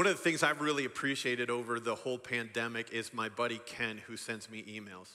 One 0.00 0.06
of 0.06 0.16
the 0.16 0.22
things 0.22 0.42
I've 0.42 0.62
really 0.62 0.86
appreciated 0.86 1.50
over 1.50 1.78
the 1.78 1.94
whole 1.94 2.16
pandemic 2.16 2.90
is 2.90 3.12
my 3.12 3.28
buddy 3.28 3.60
Ken, 3.66 4.00
who 4.06 4.16
sends 4.16 4.48
me 4.48 4.62
emails. 4.62 5.10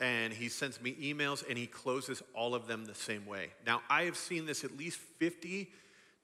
And 0.00 0.32
he 0.32 0.48
sends 0.48 0.80
me 0.80 0.94
emails 0.94 1.46
and 1.46 1.58
he 1.58 1.66
closes 1.66 2.22
all 2.34 2.54
of 2.54 2.66
them 2.66 2.86
the 2.86 2.94
same 2.94 3.26
way. 3.26 3.48
Now, 3.66 3.82
I 3.90 4.04
have 4.04 4.16
seen 4.16 4.46
this 4.46 4.64
at 4.64 4.78
least 4.78 4.98
50 5.18 5.68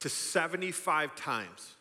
to 0.01 0.09
75 0.09 1.15
times, 1.15 1.75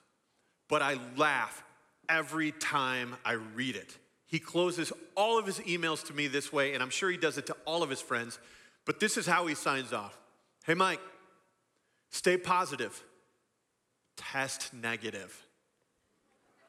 but 0.67 0.81
I 0.81 0.97
laugh 1.15 1.63
every 2.09 2.51
time 2.51 3.15
I 3.23 3.37
read 3.55 3.77
it. 3.77 3.97
He 4.25 4.39
closes 4.39 4.91
all 5.15 5.39
of 5.39 5.45
his 5.45 5.59
emails 5.59 6.05
to 6.07 6.13
me 6.13 6.27
this 6.27 6.51
way, 6.51 6.73
and 6.73 6.83
I'm 6.83 6.89
sure 6.89 7.09
he 7.09 7.15
does 7.15 7.37
it 7.37 7.45
to 7.45 7.55
all 7.63 7.81
of 7.81 7.89
his 7.89 8.01
friends, 8.01 8.39
but 8.83 8.99
this 8.99 9.15
is 9.15 9.25
how 9.25 9.47
he 9.47 9.55
signs 9.55 9.93
off 9.93 10.17
Hey, 10.65 10.73
Mike, 10.73 10.99
stay 12.09 12.35
positive, 12.35 13.01
test 14.17 14.73
negative. 14.73 15.45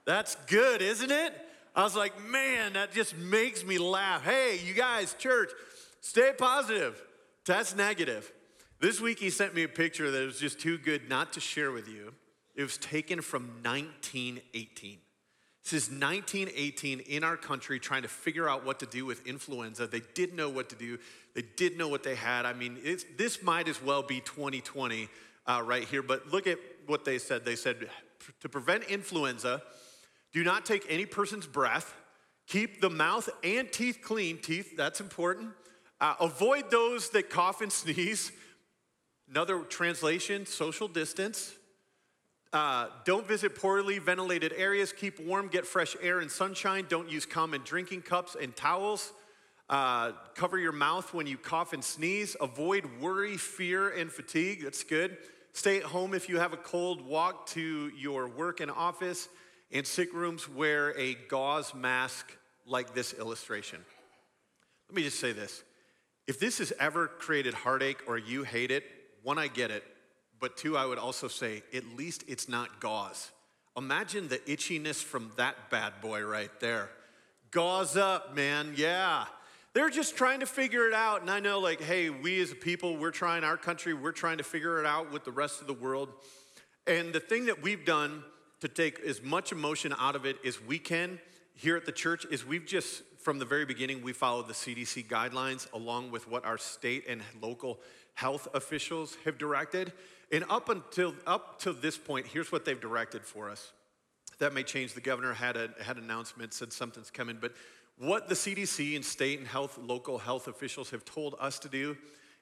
That's 0.04 0.36
good, 0.46 0.82
isn't 0.82 1.10
it? 1.10 1.32
I 1.74 1.82
was 1.82 1.96
like, 1.96 2.12
man, 2.28 2.74
that 2.74 2.92
just 2.92 3.16
makes 3.16 3.64
me 3.64 3.78
laugh. 3.78 4.22
Hey, 4.22 4.60
you 4.64 4.74
guys, 4.74 5.14
church, 5.18 5.50
stay 6.00 6.32
positive. 6.36 7.02
Test 7.44 7.76
negative. 7.76 8.30
This 8.80 9.00
week 9.00 9.18
he 9.18 9.30
sent 9.30 9.54
me 9.54 9.62
a 9.62 9.68
picture 9.68 10.10
that 10.10 10.24
was 10.24 10.38
just 10.38 10.60
too 10.60 10.78
good 10.78 11.08
not 11.08 11.32
to 11.32 11.40
share 11.40 11.72
with 11.72 11.88
you. 11.88 12.14
It 12.54 12.62
was 12.62 12.78
taken 12.78 13.20
from 13.20 13.48
1918. 13.62 14.98
This 15.64 15.72
is 15.72 15.88
1918 15.88 17.00
in 17.00 17.24
our 17.24 17.38
country 17.38 17.80
trying 17.80 18.02
to 18.02 18.08
figure 18.08 18.48
out 18.48 18.66
what 18.66 18.78
to 18.80 18.86
do 18.86 19.06
with 19.06 19.26
influenza. 19.26 19.86
They 19.86 20.02
didn't 20.14 20.36
know 20.36 20.50
what 20.50 20.68
to 20.68 20.76
do. 20.76 20.98
They 21.34 21.42
didn't 21.56 21.78
know 21.78 21.88
what 21.88 22.02
they 22.02 22.14
had. 22.14 22.44
I 22.44 22.52
mean, 22.52 22.78
this 23.16 23.42
might 23.42 23.66
as 23.66 23.82
well 23.82 24.02
be 24.02 24.20
2020 24.20 25.08
uh, 25.46 25.62
right 25.64 25.84
here. 25.84 26.02
But 26.02 26.28
look 26.28 26.46
at 26.46 26.58
what 26.86 27.04
they 27.06 27.18
said. 27.18 27.46
They 27.46 27.56
said 27.56 27.88
to 28.40 28.48
prevent 28.48 28.84
influenza, 28.84 29.62
do 30.34 30.42
not 30.44 30.66
take 30.66 30.84
any 30.90 31.06
person's 31.06 31.46
breath. 31.46 31.94
Keep 32.48 32.80
the 32.80 32.90
mouth 32.90 33.30
and 33.42 33.72
teeth 33.72 34.00
clean. 34.02 34.38
Teeth, 34.38 34.76
that's 34.76 35.00
important. 35.00 35.52
Uh, 36.00 36.16
avoid 36.20 36.70
those 36.70 37.08
that 37.10 37.30
cough 37.30 37.62
and 37.62 37.72
sneeze. 37.72 38.32
Another 39.30 39.60
translation 39.60 40.44
social 40.44 40.88
distance. 40.88 41.54
Uh, 42.52 42.88
don't 43.04 43.26
visit 43.26 43.54
poorly 43.54 43.98
ventilated 43.98 44.52
areas. 44.56 44.92
Keep 44.92 45.20
warm, 45.20 45.48
get 45.48 45.66
fresh 45.66 45.96
air 46.02 46.20
and 46.20 46.30
sunshine. 46.30 46.86
Don't 46.88 47.08
use 47.08 47.26
common 47.26 47.62
drinking 47.64 48.02
cups 48.02 48.36
and 48.40 48.54
towels. 48.54 49.12
Uh, 49.70 50.12
cover 50.34 50.58
your 50.58 50.72
mouth 50.72 51.14
when 51.14 51.26
you 51.26 51.38
cough 51.38 51.72
and 51.72 51.82
sneeze. 51.82 52.36
Avoid 52.40 52.84
worry, 53.00 53.36
fear, 53.36 53.88
and 53.88 54.10
fatigue. 54.12 54.62
That's 54.62 54.84
good. 54.84 55.16
Stay 55.52 55.78
at 55.78 55.84
home 55.84 56.12
if 56.12 56.28
you 56.28 56.38
have 56.38 56.52
a 56.52 56.56
cold. 56.56 57.00
Walk 57.00 57.46
to 57.50 57.90
your 57.96 58.28
work 58.28 58.60
and 58.60 58.70
office. 58.70 59.28
In 59.74 59.84
sick 59.84 60.14
rooms, 60.14 60.48
wear 60.48 60.96
a 60.96 61.14
gauze 61.14 61.74
mask 61.74 62.32
like 62.64 62.94
this 62.94 63.12
illustration. 63.12 63.80
Let 64.88 64.94
me 64.94 65.02
just 65.02 65.18
say 65.18 65.32
this. 65.32 65.64
If 66.28 66.38
this 66.38 66.58
has 66.58 66.72
ever 66.78 67.08
created 67.08 67.54
heartache 67.54 67.98
or 68.06 68.16
you 68.16 68.44
hate 68.44 68.70
it, 68.70 68.84
one, 69.24 69.36
I 69.36 69.48
get 69.48 69.72
it. 69.72 69.82
But 70.38 70.56
two, 70.56 70.76
I 70.76 70.86
would 70.86 70.98
also 70.98 71.26
say, 71.26 71.64
at 71.74 71.84
least 71.96 72.22
it's 72.28 72.48
not 72.48 72.78
gauze. 72.78 73.32
Imagine 73.76 74.28
the 74.28 74.38
itchiness 74.38 75.02
from 75.02 75.32
that 75.38 75.70
bad 75.70 76.00
boy 76.00 76.22
right 76.22 76.52
there. 76.60 76.88
Gauze 77.50 77.96
up, 77.96 78.36
man, 78.36 78.74
yeah. 78.76 79.24
They're 79.72 79.90
just 79.90 80.16
trying 80.16 80.38
to 80.38 80.46
figure 80.46 80.86
it 80.86 80.94
out. 80.94 81.20
And 81.20 81.28
I 81.28 81.40
know, 81.40 81.58
like, 81.58 81.80
hey, 81.80 82.10
we 82.10 82.40
as 82.40 82.52
a 82.52 82.54
people, 82.54 82.96
we're 82.96 83.10
trying, 83.10 83.42
our 83.42 83.56
country, 83.56 83.92
we're 83.92 84.12
trying 84.12 84.38
to 84.38 84.44
figure 84.44 84.78
it 84.78 84.86
out 84.86 85.12
with 85.12 85.24
the 85.24 85.32
rest 85.32 85.60
of 85.60 85.66
the 85.66 85.74
world. 85.74 86.10
And 86.86 87.12
the 87.12 87.18
thing 87.18 87.46
that 87.46 87.60
we've 87.60 87.84
done 87.84 88.22
to 88.64 88.68
take 88.68 88.98
as 89.00 89.22
much 89.22 89.52
emotion 89.52 89.94
out 89.98 90.16
of 90.16 90.24
it 90.24 90.38
as 90.42 90.58
we 90.58 90.78
can 90.78 91.20
here 91.54 91.76
at 91.76 91.84
the 91.84 91.92
church 91.92 92.24
is 92.30 92.46
we've 92.46 92.64
just 92.64 93.02
from 93.18 93.38
the 93.38 93.44
very 93.44 93.66
beginning 93.66 94.02
we 94.02 94.14
followed 94.14 94.48
the 94.48 94.54
CDC 94.54 95.06
guidelines 95.06 95.70
along 95.74 96.10
with 96.10 96.26
what 96.30 96.46
our 96.46 96.56
state 96.56 97.04
and 97.06 97.20
local 97.42 97.78
health 98.14 98.48
officials 98.54 99.18
have 99.26 99.36
directed. 99.36 99.92
And 100.32 100.46
up 100.48 100.70
until 100.70 101.14
up 101.26 101.58
to 101.60 101.74
this 101.74 101.98
point 101.98 102.26
here's 102.26 102.50
what 102.50 102.64
they've 102.64 102.80
directed 102.80 103.26
for 103.26 103.50
us. 103.50 103.70
That 104.38 104.54
may 104.54 104.62
change. 104.62 104.94
The 104.94 105.02
governor 105.02 105.34
had 105.34 105.58
a 105.58 105.68
had 105.82 105.98
an 105.98 106.04
announcement 106.04 106.54
said 106.54 106.72
something's 106.72 107.10
coming. 107.10 107.36
But 107.38 107.52
what 107.98 108.30
the 108.30 108.34
CDC 108.34 108.96
and 108.96 109.04
state 109.04 109.40
and 109.40 109.46
health 109.46 109.76
local 109.76 110.16
health 110.16 110.48
officials 110.48 110.88
have 110.88 111.04
told 111.04 111.34
us 111.38 111.58
to 111.58 111.68
do 111.68 111.98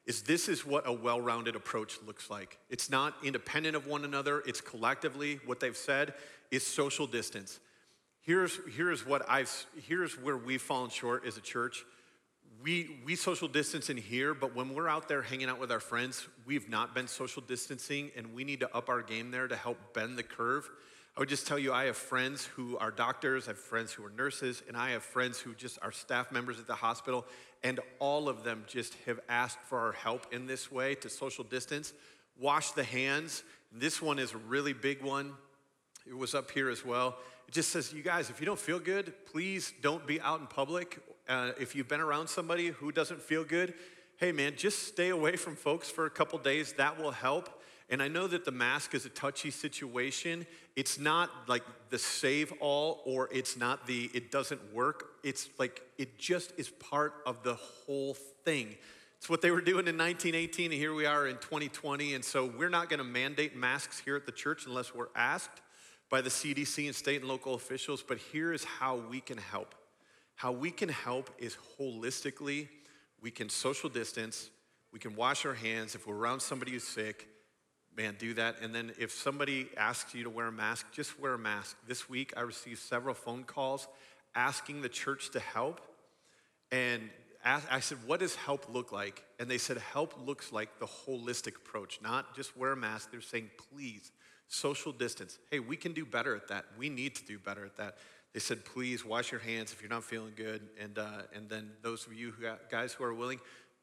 is 0.06 0.22
this 0.22 0.48
is 0.48 0.66
what 0.66 0.86
a 0.86 0.92
well 0.92 1.20
rounded 1.20 1.56
approach 1.56 1.98
looks 2.06 2.30
like. 2.30 2.58
It's 2.68 2.90
not 2.90 3.14
independent 3.22 3.76
of 3.76 3.86
one 3.86 4.04
another, 4.04 4.42
it's 4.46 4.60
collectively. 4.60 5.40
What 5.46 5.60
they've 5.60 5.76
said 5.76 6.14
is 6.50 6.66
social 6.66 7.06
distance. 7.06 7.60
Here's, 8.20 8.58
here's 8.76 9.04
what 9.04 9.28
I've, 9.28 9.66
here's 9.86 10.18
where 10.20 10.36
we've 10.36 10.62
fallen 10.62 10.90
short 10.90 11.26
as 11.26 11.36
a 11.36 11.40
church. 11.40 11.84
We, 12.62 13.00
we 13.04 13.16
social 13.16 13.48
distance 13.48 13.90
in 13.90 13.96
here, 13.96 14.34
but 14.34 14.54
when 14.54 14.74
we're 14.74 14.88
out 14.88 15.08
there 15.08 15.22
hanging 15.22 15.48
out 15.48 15.58
with 15.58 15.72
our 15.72 15.80
friends, 15.80 16.28
we've 16.46 16.68
not 16.68 16.94
been 16.94 17.08
social 17.08 17.42
distancing, 17.42 18.12
and 18.16 18.32
we 18.32 18.44
need 18.44 18.60
to 18.60 18.76
up 18.76 18.88
our 18.88 19.02
game 19.02 19.32
there 19.32 19.48
to 19.48 19.56
help 19.56 19.76
bend 19.92 20.16
the 20.16 20.22
curve. 20.22 20.70
I 21.14 21.20
would 21.20 21.28
just 21.28 21.46
tell 21.46 21.58
you, 21.58 21.74
I 21.74 21.84
have 21.84 21.96
friends 21.96 22.46
who 22.46 22.78
are 22.78 22.90
doctors, 22.90 23.46
I 23.46 23.50
have 23.50 23.58
friends 23.58 23.92
who 23.92 24.02
are 24.02 24.10
nurses, 24.10 24.62
and 24.66 24.74
I 24.74 24.92
have 24.92 25.02
friends 25.02 25.38
who 25.38 25.54
just 25.54 25.78
are 25.82 25.92
staff 25.92 26.32
members 26.32 26.58
at 26.58 26.66
the 26.66 26.74
hospital, 26.74 27.26
and 27.62 27.80
all 27.98 28.30
of 28.30 28.44
them 28.44 28.64
just 28.66 28.94
have 29.04 29.20
asked 29.28 29.58
for 29.68 29.78
our 29.78 29.92
help 29.92 30.32
in 30.32 30.46
this 30.46 30.72
way 30.72 30.94
to 30.96 31.10
social 31.10 31.44
distance. 31.44 31.92
Wash 32.38 32.70
the 32.70 32.82
hands. 32.82 33.42
This 33.70 34.00
one 34.00 34.18
is 34.18 34.32
a 34.32 34.38
really 34.38 34.72
big 34.72 35.02
one. 35.02 35.34
It 36.08 36.16
was 36.16 36.34
up 36.34 36.50
here 36.50 36.70
as 36.70 36.82
well. 36.82 37.18
It 37.46 37.52
just 37.52 37.68
says, 37.68 37.92
you 37.92 38.02
guys, 38.02 38.30
if 38.30 38.40
you 38.40 38.46
don't 38.46 38.58
feel 38.58 38.80
good, 38.80 39.12
please 39.30 39.74
don't 39.82 40.06
be 40.06 40.18
out 40.22 40.40
in 40.40 40.46
public. 40.46 40.98
Uh, 41.28 41.52
if 41.60 41.76
you've 41.76 41.88
been 41.88 42.00
around 42.00 42.28
somebody 42.28 42.68
who 42.68 42.90
doesn't 42.90 43.20
feel 43.20 43.44
good, 43.44 43.74
hey 44.16 44.32
man, 44.32 44.54
just 44.56 44.88
stay 44.88 45.10
away 45.10 45.36
from 45.36 45.56
folks 45.56 45.90
for 45.90 46.06
a 46.06 46.10
couple 46.10 46.38
days. 46.38 46.72
That 46.72 46.98
will 46.98 47.10
help. 47.10 47.61
And 47.92 48.02
I 48.02 48.08
know 48.08 48.26
that 48.26 48.46
the 48.46 48.50
mask 48.50 48.94
is 48.94 49.04
a 49.04 49.10
touchy 49.10 49.50
situation. 49.50 50.46
It's 50.76 50.98
not 50.98 51.28
like 51.46 51.62
the 51.90 51.98
save 51.98 52.50
all 52.58 53.02
or 53.04 53.28
it's 53.30 53.54
not 53.54 53.86
the 53.86 54.10
it 54.14 54.30
doesn't 54.30 54.72
work. 54.72 55.10
It's 55.22 55.50
like 55.58 55.82
it 55.98 56.18
just 56.18 56.54
is 56.56 56.70
part 56.70 57.12
of 57.26 57.42
the 57.42 57.54
whole 57.54 58.14
thing. 58.46 58.76
It's 59.18 59.28
what 59.28 59.42
they 59.42 59.50
were 59.50 59.60
doing 59.60 59.86
in 59.86 59.98
1918 59.98 60.72
and 60.72 60.80
here 60.80 60.94
we 60.94 61.04
are 61.04 61.28
in 61.28 61.36
2020 61.36 62.14
and 62.14 62.24
so 62.24 62.46
we're 62.46 62.70
not 62.70 62.88
going 62.88 62.96
to 62.96 63.04
mandate 63.04 63.54
masks 63.54 64.00
here 64.00 64.16
at 64.16 64.24
the 64.24 64.32
church 64.32 64.64
unless 64.64 64.94
we're 64.94 65.12
asked 65.14 65.60
by 66.08 66.22
the 66.22 66.30
CDC 66.30 66.86
and 66.86 66.96
state 66.96 67.20
and 67.20 67.28
local 67.28 67.54
officials, 67.54 68.02
but 68.02 68.16
here 68.16 68.54
is 68.54 68.64
how 68.64 68.96
we 69.10 69.20
can 69.20 69.36
help. 69.36 69.74
How 70.34 70.50
we 70.50 70.70
can 70.70 70.88
help 70.88 71.28
is 71.38 71.58
holistically, 71.78 72.68
we 73.20 73.30
can 73.30 73.50
social 73.50 73.90
distance, 73.90 74.48
we 74.92 74.98
can 74.98 75.14
wash 75.14 75.44
our 75.44 75.54
hands 75.54 75.94
if 75.94 76.06
we're 76.06 76.16
around 76.16 76.40
somebody 76.40 76.72
who's 76.72 76.84
sick, 76.84 77.28
man, 77.96 78.16
do 78.18 78.34
that. 78.34 78.56
And 78.62 78.74
then 78.74 78.92
if 78.98 79.12
somebody 79.12 79.68
asks 79.76 80.14
you 80.14 80.24
to 80.24 80.30
wear 80.30 80.46
a 80.46 80.52
mask, 80.52 80.86
just 80.92 81.18
wear 81.20 81.34
a 81.34 81.38
mask. 81.38 81.76
This 81.86 82.08
week, 82.08 82.32
I 82.36 82.40
received 82.40 82.80
several 82.80 83.14
phone 83.14 83.44
calls 83.44 83.88
asking 84.34 84.82
the 84.82 84.88
church 84.88 85.30
to 85.32 85.40
help. 85.40 85.80
And 86.70 87.10
I 87.44 87.80
said, 87.80 87.98
What 88.06 88.20
does 88.20 88.36
help 88.36 88.72
look 88.72 88.92
like? 88.92 89.22
And 89.38 89.50
they 89.50 89.58
said, 89.58 89.78
Help 89.78 90.14
looks 90.24 90.52
like 90.52 90.78
the 90.78 90.86
holistic 90.86 91.56
approach, 91.56 92.00
not 92.02 92.36
just 92.36 92.56
wear 92.56 92.72
a 92.72 92.76
mask. 92.76 93.10
They're 93.10 93.20
saying, 93.20 93.50
Please, 93.70 94.12
social 94.48 94.92
distance. 94.92 95.38
Hey, 95.50 95.58
we 95.58 95.76
can 95.76 95.92
do 95.92 96.06
better 96.06 96.36
at 96.36 96.48
that. 96.48 96.64
We 96.78 96.88
need 96.88 97.14
to 97.16 97.24
do 97.24 97.38
better 97.38 97.64
at 97.64 97.76
that. 97.76 97.98
They 98.32 98.40
said, 98.40 98.64
Please 98.64 99.04
wash 99.04 99.32
your 99.32 99.40
hands 99.40 99.72
if 99.72 99.82
you're 99.82 99.90
not 99.90 100.04
feeling 100.04 100.32
good. 100.36 100.62
And, 100.80 100.98
uh, 100.98 101.22
and 101.34 101.48
then 101.48 101.72
those 101.82 102.06
of 102.06 102.14
you 102.14 102.30
who 102.30 102.46
guys 102.70 102.92
who 102.92 103.04
are 103.04 103.14
willing, 103.14 103.40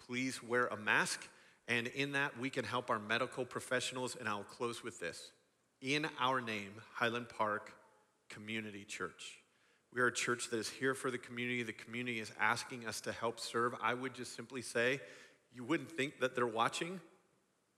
please 0.07 0.41
wear 0.41 0.67
a 0.67 0.77
mask 0.77 1.27
and 1.69 1.85
in 1.87 2.13
that, 2.13 2.37
we 2.39 2.49
can 2.49 2.65
help 2.65 2.89
our 2.89 2.99
medical 2.99 3.45
professionals. 3.45 4.17
And 4.19 4.27
I'll 4.27 4.43
close 4.43 4.83
with 4.83 4.99
this. 4.99 5.31
In 5.81 6.07
our 6.19 6.41
name, 6.41 6.73
Highland 6.95 7.29
Park 7.29 7.71
Community 8.27 8.83
Church. 8.83 9.37
We 9.93 10.01
are 10.01 10.07
a 10.07 10.13
church 10.13 10.49
that 10.49 10.57
is 10.57 10.67
here 10.67 10.93
for 10.95 11.09
the 11.11 11.17
community. 11.19 11.63
The 11.63 11.73
community 11.73 12.19
is 12.19 12.31
asking 12.39 12.87
us 12.87 13.01
to 13.01 13.11
help 13.11 13.39
serve. 13.39 13.75
I 13.81 13.93
would 13.93 14.15
just 14.15 14.35
simply 14.35 14.63
say, 14.63 14.99
you 15.53 15.63
wouldn't 15.63 15.91
think 15.91 16.19
that 16.19 16.35
they're 16.35 16.47
watching. 16.47 16.99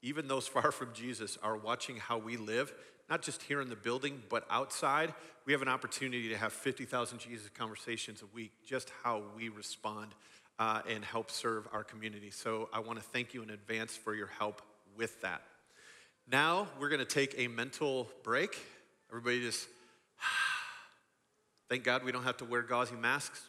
Even 0.01 0.27
those 0.27 0.47
far 0.47 0.71
from 0.71 0.93
Jesus 0.93 1.37
are 1.43 1.57
watching 1.57 1.97
how 1.97 2.17
we 2.17 2.37
live, 2.37 2.73
not 3.09 3.21
just 3.21 3.43
here 3.43 3.61
in 3.61 3.69
the 3.69 3.75
building, 3.75 4.23
but 4.29 4.45
outside. 4.49 5.13
We 5.45 5.53
have 5.53 5.61
an 5.61 5.67
opportunity 5.67 6.29
to 6.29 6.37
have 6.37 6.53
50,000 6.53 7.19
Jesus 7.19 7.49
conversations 7.49 8.21
a 8.21 8.35
week, 8.35 8.51
just 8.65 8.91
how 9.03 9.23
we 9.35 9.49
respond 9.49 10.15
uh, 10.59 10.81
and 10.87 11.03
help 11.03 11.31
serve 11.31 11.67
our 11.71 11.83
community. 11.83 12.31
So 12.31 12.69
I 12.73 12.79
want 12.79 12.99
to 12.99 13.05
thank 13.05 13.33
you 13.33 13.41
in 13.41 13.49
advance 13.49 13.95
for 13.95 14.13
your 14.13 14.27
help 14.27 14.61
with 14.95 15.19
that. 15.21 15.41
Now 16.31 16.67
we're 16.79 16.89
going 16.89 16.99
to 16.99 17.05
take 17.05 17.35
a 17.37 17.47
mental 17.47 18.09
break. 18.23 18.57
Everybody 19.09 19.41
just, 19.41 19.67
thank 21.69 21.83
God 21.83 22.03
we 22.03 22.11
don't 22.11 22.23
have 22.23 22.37
to 22.37 22.45
wear 22.45 22.61
gauzy 22.61 22.95
masks. 22.95 23.41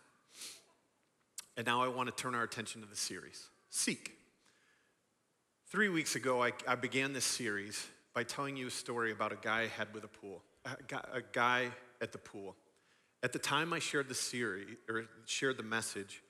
And 1.57 1.67
now 1.67 1.83
I 1.83 1.89
want 1.89 2.09
to 2.09 2.23
turn 2.23 2.35
our 2.35 2.43
attention 2.43 2.81
to 2.81 2.89
the 2.89 2.97
series 2.97 3.49
Seek. 3.71 4.13
Three 5.69 5.89
weeks 5.89 6.17
ago, 6.17 6.43
I, 6.43 6.53
I 6.69 6.75
began 6.75 7.13
this 7.13 7.25
series 7.25 7.87
by 8.15 8.25
telling 8.25 8.57
you 8.57 8.67
a 8.67 8.71
story 8.71 9.11
about 9.13 9.33
a 9.33 9.39
guy 9.41 9.63
I 9.63 9.67
had 9.69 9.95
with 9.95 10.05
a 10.05 10.09
pool, 10.09 10.43
a 10.67 10.77
guy, 10.87 11.05
a 11.13 11.21
guy 11.33 11.69
at 12.01 12.13
the 12.13 12.19
pool. 12.19 12.55
At 13.23 13.33
the 13.33 13.39
time 13.39 13.73
I 13.73 13.79
shared 13.79 14.09
the 14.09 14.15
series 14.15 14.77
or 14.89 15.05
shared 15.25 15.57
the 15.57 15.63
message, 15.63 16.23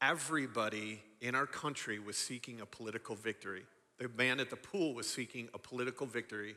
everybody 0.00 1.02
in 1.20 1.34
our 1.34 1.46
country 1.46 1.98
was 1.98 2.16
seeking 2.16 2.60
a 2.60 2.66
political 2.66 3.16
victory. 3.16 3.64
The 3.98 4.08
man 4.16 4.40
at 4.40 4.50
the 4.50 4.56
pool 4.56 4.94
was 4.94 5.08
seeking 5.08 5.48
a 5.54 5.58
political 5.58 6.06
victory 6.06 6.56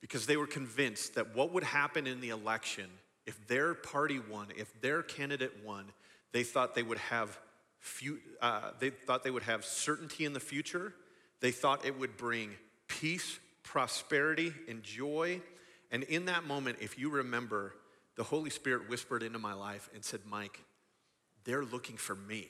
because 0.00 0.26
they 0.26 0.36
were 0.36 0.46
convinced 0.46 1.14
that 1.14 1.34
what 1.34 1.52
would 1.52 1.64
happen 1.64 2.06
in 2.06 2.20
the 2.20 2.30
election 2.30 2.86
if 3.26 3.46
their 3.46 3.74
party 3.74 4.18
won, 4.18 4.48
if 4.56 4.80
their 4.80 5.02
candidate 5.02 5.52
won, 5.64 5.86
they 6.32 6.42
thought 6.42 6.74
they 6.74 6.82
would 6.82 6.98
have 6.98 7.38
few, 7.78 8.18
uh, 8.40 8.72
they 8.78 8.90
thought 8.90 9.22
they 9.22 9.30
would 9.30 9.42
have 9.42 9.64
certainty 9.64 10.24
in 10.24 10.32
the 10.32 10.40
future. 10.40 10.94
They 11.40 11.50
thought 11.50 11.84
it 11.84 11.98
would 11.98 12.16
bring 12.16 12.50
peace, 12.88 13.38
prosperity, 13.62 14.52
and 14.68 14.82
joy. 14.82 15.40
And 15.90 16.02
in 16.04 16.26
that 16.26 16.44
moment, 16.44 16.78
if 16.80 16.98
you 16.98 17.10
remember, 17.10 17.74
the 18.16 18.24
Holy 18.24 18.50
Spirit 18.50 18.88
whispered 18.88 19.22
into 19.22 19.38
my 19.38 19.54
life 19.54 19.88
and 19.94 20.04
said, 20.04 20.20
Mike, 20.28 20.60
they're 21.44 21.64
looking 21.64 21.96
for 21.96 22.14
me, 22.14 22.48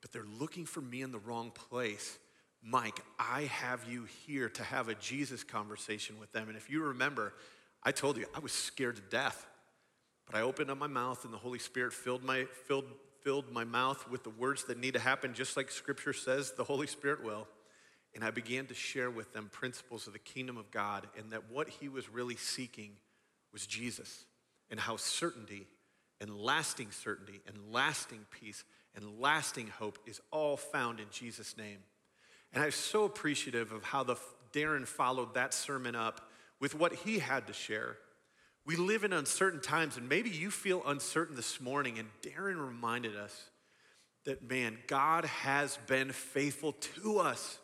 but 0.00 0.12
they're 0.12 0.24
looking 0.38 0.64
for 0.64 0.80
me 0.80 1.02
in 1.02 1.12
the 1.12 1.18
wrong 1.18 1.50
place. 1.50 2.18
Mike, 2.62 3.00
I 3.18 3.42
have 3.42 3.84
you 3.88 4.06
here 4.26 4.48
to 4.50 4.62
have 4.64 4.88
a 4.88 4.94
Jesus 4.94 5.44
conversation 5.44 6.18
with 6.18 6.32
them. 6.32 6.48
And 6.48 6.56
if 6.56 6.68
you 6.68 6.82
remember, 6.82 7.32
I 7.82 7.92
told 7.92 8.16
you 8.16 8.26
I 8.34 8.40
was 8.40 8.52
scared 8.52 8.96
to 8.96 9.02
death. 9.02 9.46
But 10.26 10.34
I 10.34 10.42
opened 10.42 10.70
up 10.70 10.78
my 10.78 10.88
mouth 10.88 11.24
and 11.24 11.32
the 11.32 11.38
Holy 11.38 11.60
Spirit 11.60 11.92
filled 11.92 12.24
my, 12.24 12.46
filled, 12.66 12.86
filled 13.22 13.52
my 13.52 13.64
mouth 13.64 14.10
with 14.10 14.24
the 14.24 14.30
words 14.30 14.64
that 14.64 14.78
need 14.78 14.94
to 14.94 15.00
happen, 15.00 15.34
just 15.34 15.56
like 15.56 15.70
Scripture 15.70 16.12
says 16.12 16.52
the 16.52 16.64
Holy 16.64 16.88
Spirit 16.88 17.22
will. 17.22 17.46
And 18.14 18.24
I 18.24 18.30
began 18.30 18.66
to 18.66 18.74
share 18.74 19.10
with 19.10 19.32
them 19.32 19.48
principles 19.52 20.06
of 20.06 20.14
the 20.14 20.18
kingdom 20.18 20.56
of 20.56 20.70
God 20.70 21.06
and 21.16 21.30
that 21.30 21.50
what 21.50 21.68
he 21.68 21.88
was 21.88 22.08
really 22.08 22.36
seeking 22.36 22.92
was 23.52 23.66
Jesus 23.66 24.24
and 24.70 24.80
how 24.80 24.96
certainty 24.96 25.66
and 26.20 26.34
lasting 26.34 26.90
certainty 26.90 27.40
and 27.46 27.56
lasting 27.70 28.20
peace 28.30 28.64
and 28.96 29.20
lasting 29.20 29.68
hope 29.68 29.98
is 30.06 30.20
all 30.30 30.56
found 30.56 30.98
in 30.98 31.06
Jesus' 31.10 31.56
name. 31.56 31.78
And 32.52 32.64
I'm 32.64 32.70
so 32.70 33.04
appreciative 33.04 33.70
of 33.70 33.84
how 33.84 34.02
the 34.02 34.16
Darren 34.52 34.86
followed 34.86 35.34
that 35.34 35.52
sermon 35.52 35.94
up 35.94 36.30
with 36.58 36.74
what 36.74 36.94
he 36.94 37.18
had 37.18 37.46
to 37.46 37.52
share. 37.52 37.98
We 38.64 38.76
live 38.76 39.04
in 39.04 39.12
uncertain 39.12 39.60
times, 39.60 39.96
and 39.96 40.08
maybe 40.08 40.30
you 40.30 40.50
feel 40.50 40.82
uncertain 40.86 41.36
this 41.36 41.60
morning, 41.60 41.98
and 41.98 42.08
Darren 42.22 42.66
reminded 42.66 43.14
us 43.14 43.50
that, 44.24 44.42
man, 44.42 44.78
God 44.88 45.24
has 45.24 45.78
been 45.86 46.10
faithful 46.10 46.72
to 46.72 47.18
us, 47.18 47.58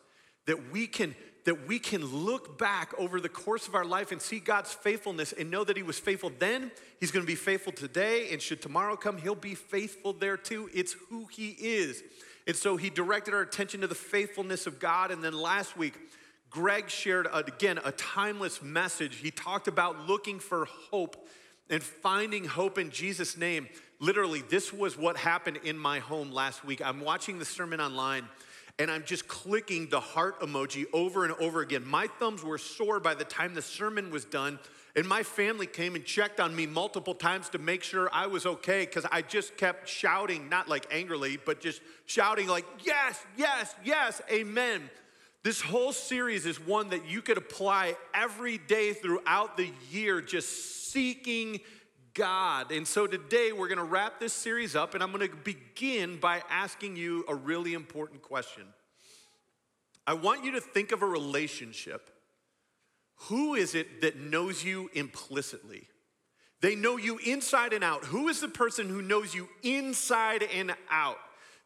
that 0.46 0.72
we 0.72 0.86
can 0.86 1.14
that 1.44 1.66
we 1.66 1.80
can 1.80 2.04
look 2.04 2.56
back 2.56 2.92
over 2.98 3.20
the 3.20 3.28
course 3.28 3.66
of 3.66 3.74
our 3.74 3.84
life 3.84 4.12
and 4.12 4.22
see 4.22 4.38
God's 4.38 4.72
faithfulness 4.72 5.32
and 5.32 5.50
know 5.50 5.64
that 5.64 5.76
He 5.76 5.82
was 5.82 5.98
faithful 5.98 6.30
then, 6.38 6.70
He's 7.00 7.10
gonna 7.10 7.26
be 7.26 7.34
faithful 7.34 7.72
today, 7.72 8.28
and 8.30 8.40
should 8.40 8.62
tomorrow 8.62 8.96
come, 8.96 9.18
He'll 9.18 9.34
be 9.34 9.56
faithful 9.56 10.12
there 10.12 10.36
too. 10.36 10.70
It's 10.72 10.94
who 11.08 11.26
He 11.26 11.50
is. 11.58 12.02
And 12.46 12.54
so 12.54 12.76
He 12.76 12.90
directed 12.90 13.34
our 13.34 13.40
attention 13.40 13.80
to 13.80 13.86
the 13.86 13.94
faithfulness 13.94 14.66
of 14.66 14.78
God. 14.78 15.10
And 15.10 15.22
then 15.22 15.32
last 15.32 15.76
week, 15.76 15.94
Greg 16.48 16.90
shared 16.90 17.26
uh, 17.26 17.42
again 17.46 17.80
a 17.84 17.92
timeless 17.92 18.62
message. 18.62 19.16
He 19.16 19.30
talked 19.30 19.66
about 19.66 20.06
looking 20.06 20.38
for 20.38 20.66
hope 20.90 21.28
and 21.70 21.82
finding 21.82 22.44
hope 22.44 22.78
in 22.78 22.90
Jesus' 22.90 23.36
name. 23.36 23.68
Literally, 23.98 24.42
this 24.42 24.72
was 24.72 24.96
what 24.96 25.16
happened 25.16 25.60
in 25.64 25.78
my 25.78 26.00
home 26.00 26.30
last 26.30 26.64
week. 26.64 26.82
I'm 26.84 27.00
watching 27.00 27.38
the 27.38 27.44
sermon 27.44 27.80
online 27.80 28.28
and 28.78 28.90
I'm 28.90 29.04
just 29.04 29.28
clicking 29.28 29.88
the 29.88 30.00
heart 30.00 30.40
emoji 30.40 30.86
over 30.92 31.24
and 31.24 31.34
over 31.34 31.60
again. 31.60 31.86
My 31.86 32.06
thumbs 32.06 32.42
were 32.42 32.58
sore 32.58 33.00
by 33.00 33.14
the 33.14 33.24
time 33.24 33.54
the 33.54 33.62
sermon 33.62 34.10
was 34.10 34.24
done, 34.24 34.58
and 34.96 35.06
my 35.06 35.22
family 35.22 35.66
came 35.66 35.94
and 35.94 36.04
checked 36.04 36.40
on 36.40 36.54
me 36.54 36.66
multiple 36.66 37.14
times 37.14 37.48
to 37.50 37.58
make 37.58 37.82
sure 37.82 38.10
I 38.12 38.26
was 38.26 38.44
okay 38.44 38.84
because 38.84 39.06
I 39.10 39.22
just 39.22 39.56
kept 39.56 39.88
shouting, 39.88 40.48
not 40.48 40.68
like 40.68 40.86
angrily, 40.90 41.38
but 41.44 41.60
just 41.60 41.80
shouting, 42.06 42.46
like, 42.46 42.66
yes, 42.84 43.24
yes, 43.36 43.74
yes, 43.84 44.20
amen. 44.30 44.90
This 45.42 45.60
whole 45.60 45.92
series 45.92 46.46
is 46.46 46.60
one 46.60 46.90
that 46.90 47.06
you 47.06 47.20
could 47.20 47.38
apply 47.38 47.96
every 48.14 48.58
day 48.58 48.92
throughout 48.92 49.56
the 49.56 49.70
year, 49.90 50.20
just 50.20 50.90
seeking 50.90 51.60
God. 52.14 52.72
And 52.72 52.86
so 52.86 53.06
today 53.06 53.52
we're 53.52 53.68
going 53.68 53.78
to 53.78 53.84
wrap 53.84 54.20
this 54.20 54.32
series 54.32 54.76
up, 54.76 54.94
and 54.94 55.02
I'm 55.02 55.12
going 55.12 55.28
to 55.28 55.36
begin 55.36 56.18
by 56.18 56.42
asking 56.50 56.96
you 56.96 57.24
a 57.28 57.34
really 57.34 57.74
important 57.74 58.22
question. 58.22 58.64
I 60.06 60.14
want 60.14 60.44
you 60.44 60.52
to 60.52 60.60
think 60.60 60.92
of 60.92 61.02
a 61.02 61.06
relationship. 61.06 62.10
Who 63.28 63.54
is 63.54 63.74
it 63.74 64.00
that 64.00 64.18
knows 64.18 64.64
you 64.64 64.90
implicitly? 64.94 65.88
They 66.60 66.74
know 66.74 66.96
you 66.96 67.18
inside 67.18 67.72
and 67.72 67.84
out. 67.84 68.04
Who 68.06 68.28
is 68.28 68.40
the 68.40 68.48
person 68.48 68.88
who 68.88 69.02
knows 69.02 69.34
you 69.34 69.48
inside 69.62 70.42
and 70.42 70.74
out? 70.90 71.18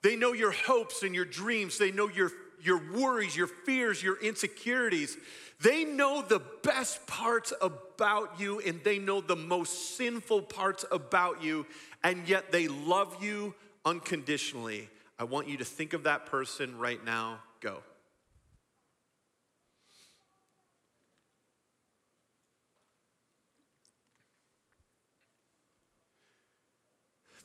They 0.03 0.17
know 0.17 0.33
your 0.33 0.53
hopes 0.53 1.03
and 1.03 1.15
your 1.15 1.25
dreams. 1.25 1.79
They 1.79 1.91
know 1.91 2.09
your, 2.09 2.31
your 2.63 2.81
worries, 2.93 3.37
your 3.37 3.47
fears, 3.47 4.03
your 4.03 4.21
insecurities. 4.21 5.17
They 5.61 5.85
know 5.85 6.23
the 6.23 6.41
best 6.63 7.07
parts 7.07 7.53
about 7.63 8.39
you 8.39 8.61
and 8.61 8.83
they 8.85 8.99
know 8.99 9.21
the 9.21 9.37
most 9.37 9.97
sinful 9.97 10.43
parts 10.43 10.85
about 10.91 11.43
you, 11.43 11.67
and 12.05 12.29
yet 12.29 12.53
they 12.53 12.69
love 12.69 13.23
you 13.23 13.55
unconditionally. 13.85 14.91
I 15.19 15.25
want 15.25 15.49
you 15.49 15.57
to 15.59 15.65
think 15.65 15.95
of 15.95 16.03
that 16.03 16.27
person 16.27 16.79
right 16.79 17.03
now. 17.05 17.39
Go. 17.61 17.83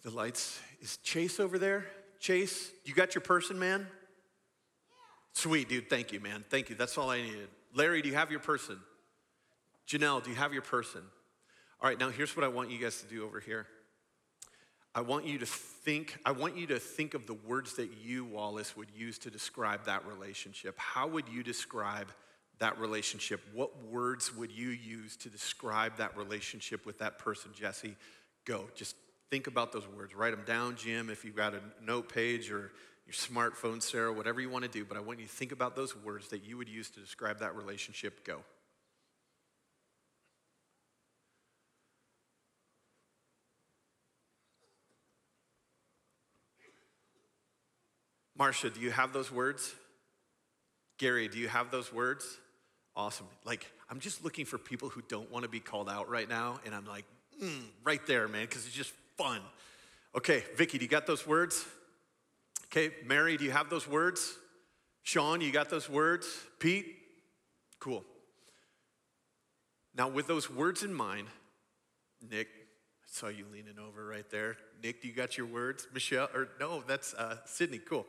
The 0.03 0.09
lights. 0.09 0.59
Is 0.81 0.97
Chase 0.97 1.39
over 1.39 1.59
there? 1.59 1.85
Chase, 2.19 2.71
you 2.85 2.93
got 2.93 3.13
your 3.13 3.21
person, 3.21 3.57
man? 3.59 3.87
Sweet, 5.33 5.69
dude. 5.69 5.89
Thank 5.89 6.11
you, 6.11 6.19
man. 6.19 6.43
Thank 6.49 6.69
you. 6.69 6.75
That's 6.75 6.97
all 6.97 7.09
I 7.09 7.21
needed. 7.21 7.47
Larry, 7.73 8.01
do 8.01 8.09
you 8.09 8.15
have 8.15 8.31
your 8.31 8.39
person? 8.39 8.79
Janelle, 9.87 10.23
do 10.23 10.29
you 10.29 10.35
have 10.35 10.53
your 10.53 10.61
person? 10.61 11.01
All 11.81 11.89
right, 11.89 11.99
now 11.99 12.09
here's 12.09 12.35
what 12.35 12.43
I 12.43 12.47
want 12.47 12.69
you 12.69 12.77
guys 12.77 13.01
to 13.01 13.07
do 13.07 13.25
over 13.25 13.39
here. 13.39 13.65
I 14.93 15.01
want 15.01 15.25
you 15.25 15.37
to 15.39 15.45
think, 15.45 16.17
I 16.25 16.31
want 16.31 16.57
you 16.57 16.67
to 16.67 16.79
think 16.79 17.13
of 17.13 17.25
the 17.25 17.33
words 17.33 17.75
that 17.77 17.89
you, 18.03 18.25
Wallace, 18.25 18.75
would 18.75 18.89
use 18.93 19.17
to 19.19 19.31
describe 19.31 19.85
that 19.85 20.05
relationship. 20.05 20.77
How 20.77 21.07
would 21.07 21.29
you 21.29 21.43
describe 21.43 22.11
that 22.59 22.77
relationship? 22.77 23.41
What 23.53 23.71
words 23.85 24.35
would 24.35 24.51
you 24.51 24.69
use 24.69 25.15
to 25.17 25.29
describe 25.29 25.97
that 25.97 26.15
relationship 26.17 26.85
with 26.85 26.99
that 26.99 27.19
person, 27.19 27.51
Jesse? 27.53 27.95
Go. 28.45 28.67
Just 28.75 28.95
think 29.29 29.47
about 29.47 29.71
those 29.71 29.87
words. 29.87 30.13
Write 30.13 30.31
them 30.31 30.43
down, 30.45 30.75
Jim, 30.75 31.09
if 31.09 31.23
you've 31.23 31.37
got 31.37 31.53
a 31.53 31.61
note 31.83 32.13
page 32.13 32.51
or 32.51 32.71
your 33.11 33.51
smartphone, 33.51 33.81
Sarah, 33.81 34.13
whatever 34.13 34.39
you 34.39 34.49
want 34.49 34.63
to 34.63 34.69
do, 34.69 34.85
but 34.85 34.95
I 34.95 35.01
want 35.01 35.19
you 35.19 35.25
to 35.25 35.31
think 35.31 35.51
about 35.51 35.75
those 35.75 35.95
words 35.95 36.29
that 36.29 36.45
you 36.45 36.57
would 36.57 36.69
use 36.69 36.89
to 36.91 37.01
describe 37.01 37.39
that 37.39 37.55
relationship. 37.57 38.25
Go. 38.25 38.37
Marcia, 48.37 48.69
do 48.69 48.79
you 48.79 48.91
have 48.91 49.11
those 49.11 49.29
words? 49.29 49.75
Gary, 50.97 51.27
do 51.27 51.37
you 51.37 51.49
have 51.49 51.69
those 51.69 51.91
words? 51.91 52.39
Awesome. 52.95 53.27
Like, 53.43 53.69
I'm 53.89 53.99
just 53.99 54.23
looking 54.23 54.45
for 54.45 54.57
people 54.57 54.87
who 54.87 55.01
don't 55.09 55.29
want 55.29 55.43
to 55.43 55.49
be 55.49 55.59
called 55.59 55.89
out 55.89 56.09
right 56.09 56.29
now, 56.29 56.59
and 56.65 56.73
I'm 56.73 56.85
like, 56.85 57.05
mm, 57.43 57.61
right 57.83 58.05
there, 58.07 58.27
man, 58.29 58.45
because 58.45 58.65
it's 58.65 58.75
just 58.75 58.93
fun. 59.17 59.41
Okay, 60.15 60.43
Vicky, 60.55 60.77
do 60.77 60.85
you 60.85 60.89
got 60.89 61.05
those 61.05 61.27
words? 61.27 61.65
Okay, 62.71 62.93
Mary, 63.05 63.35
do 63.35 63.43
you 63.43 63.51
have 63.51 63.69
those 63.69 63.85
words? 63.85 64.37
Sean, 65.03 65.41
you 65.41 65.51
got 65.51 65.69
those 65.69 65.89
words? 65.89 66.27
Pete? 66.57 66.85
Cool. 67.79 68.05
Now, 69.93 70.07
with 70.07 70.27
those 70.27 70.49
words 70.49 70.83
in 70.83 70.93
mind, 70.93 71.27
Nick, 72.21 72.47
I 72.47 73.07
saw 73.07 73.27
you 73.27 73.45
leaning 73.51 73.77
over 73.77 74.05
right 74.05 74.29
there. 74.29 74.55
Nick, 74.81 75.01
do 75.01 75.09
you 75.09 75.13
got 75.13 75.37
your 75.37 75.47
words? 75.47 75.85
Michelle, 75.93 76.29
or 76.33 76.47
no, 76.61 76.81
that's 76.87 77.13
uh, 77.13 77.37
Sydney, 77.45 77.79
cool. 77.79 78.05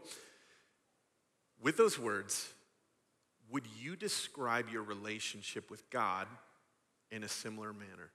With 1.60 1.76
those 1.76 1.98
words, 1.98 2.48
would 3.50 3.64
you 3.80 3.96
describe 3.96 4.68
your 4.68 4.82
relationship 4.84 5.70
with 5.70 5.90
God 5.90 6.28
in 7.10 7.24
a 7.24 7.28
similar 7.28 7.72
manner? 7.72 8.10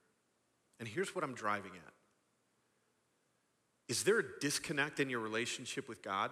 And 0.80 0.88
here's 0.88 1.14
what 1.14 1.26
I'm 1.26 1.34
driving 1.34 1.72
at 1.76 1.94
is 3.88 4.04
there 4.04 4.20
a 4.20 4.40
disconnect 4.40 5.00
in 5.00 5.10
your 5.10 5.20
relationship 5.20 5.88
with 5.88 6.02
God 6.02 6.32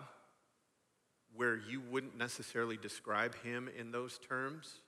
where 1.36 1.58
you 1.58 1.82
wouldn't 1.82 2.18
necessarily 2.18 2.78
describe 2.78 3.36
Him 3.44 3.70
in 3.78 3.92
those 3.92 4.18
terms? 4.18 4.80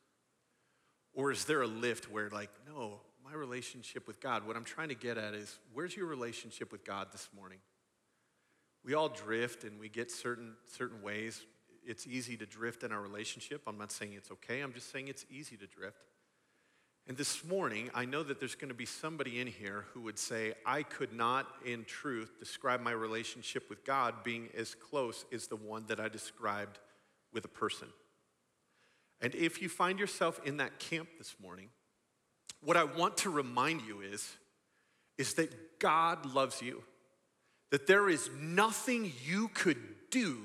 Or 1.13 1.31
is 1.31 1.45
there 1.45 1.61
a 1.61 1.67
lift 1.67 2.11
where, 2.11 2.29
like, 2.29 2.51
no, 2.67 2.99
my 3.23 3.33
relationship 3.33 4.07
with 4.07 4.21
God, 4.21 4.45
what 4.45 4.55
I'm 4.55 4.63
trying 4.63 4.89
to 4.89 4.95
get 4.95 5.17
at 5.17 5.33
is 5.33 5.59
where's 5.73 5.95
your 5.95 6.05
relationship 6.05 6.71
with 6.71 6.85
God 6.85 7.07
this 7.11 7.29
morning? 7.35 7.59
We 8.83 8.93
all 8.93 9.09
drift 9.09 9.63
and 9.63 9.79
we 9.79 9.89
get 9.89 10.11
certain, 10.11 10.53
certain 10.65 11.01
ways. 11.01 11.45
It's 11.85 12.07
easy 12.07 12.37
to 12.37 12.45
drift 12.45 12.83
in 12.83 12.91
our 12.91 13.01
relationship. 13.01 13.63
I'm 13.67 13.77
not 13.77 13.91
saying 13.91 14.13
it's 14.13 14.31
okay, 14.31 14.61
I'm 14.61 14.73
just 14.73 14.91
saying 14.91 15.07
it's 15.07 15.25
easy 15.29 15.57
to 15.57 15.67
drift. 15.67 15.97
And 17.07 17.15
this 17.15 17.45
morning, 17.45 17.89
I 17.95 18.03
know 18.03 18.21
that 18.21 18.39
there's 18.39 18.55
going 18.55 18.67
to 18.67 18.75
be 18.75 18.85
somebody 18.85 19.39
in 19.39 19.47
here 19.47 19.85
who 19.93 20.01
would 20.01 20.19
say, 20.19 20.53
I 20.65 20.83
could 20.83 21.13
not, 21.13 21.47
in 21.65 21.85
truth, 21.85 22.33
describe 22.37 22.81
my 22.81 22.91
relationship 22.91 23.69
with 23.69 23.85
God 23.85 24.25
being 24.25 24.49
as 24.57 24.75
close 24.75 25.23
as 25.31 25.47
the 25.47 25.55
one 25.55 25.85
that 25.87 26.01
I 26.01 26.09
described 26.09 26.79
with 27.31 27.45
a 27.45 27.49
person. 27.49 27.87
And 29.21 29.33
if 29.33 29.61
you 29.61 29.69
find 29.69 29.99
yourself 29.99 30.41
in 30.45 30.57
that 30.57 30.79
camp 30.79 31.07
this 31.17 31.33
morning, 31.41 31.69
what 32.61 32.75
I 32.75 32.83
want 32.83 33.15
to 33.17 33.29
remind 33.29 33.83
you 33.83 34.01
is, 34.01 34.29
is 35.17 35.35
that 35.35 35.79
God 35.79 36.25
loves 36.25 36.61
you. 36.61 36.83
That 37.71 37.87
there 37.87 38.09
is 38.09 38.29
nothing 38.37 39.13
you 39.25 39.47
could 39.53 39.77
do 40.11 40.37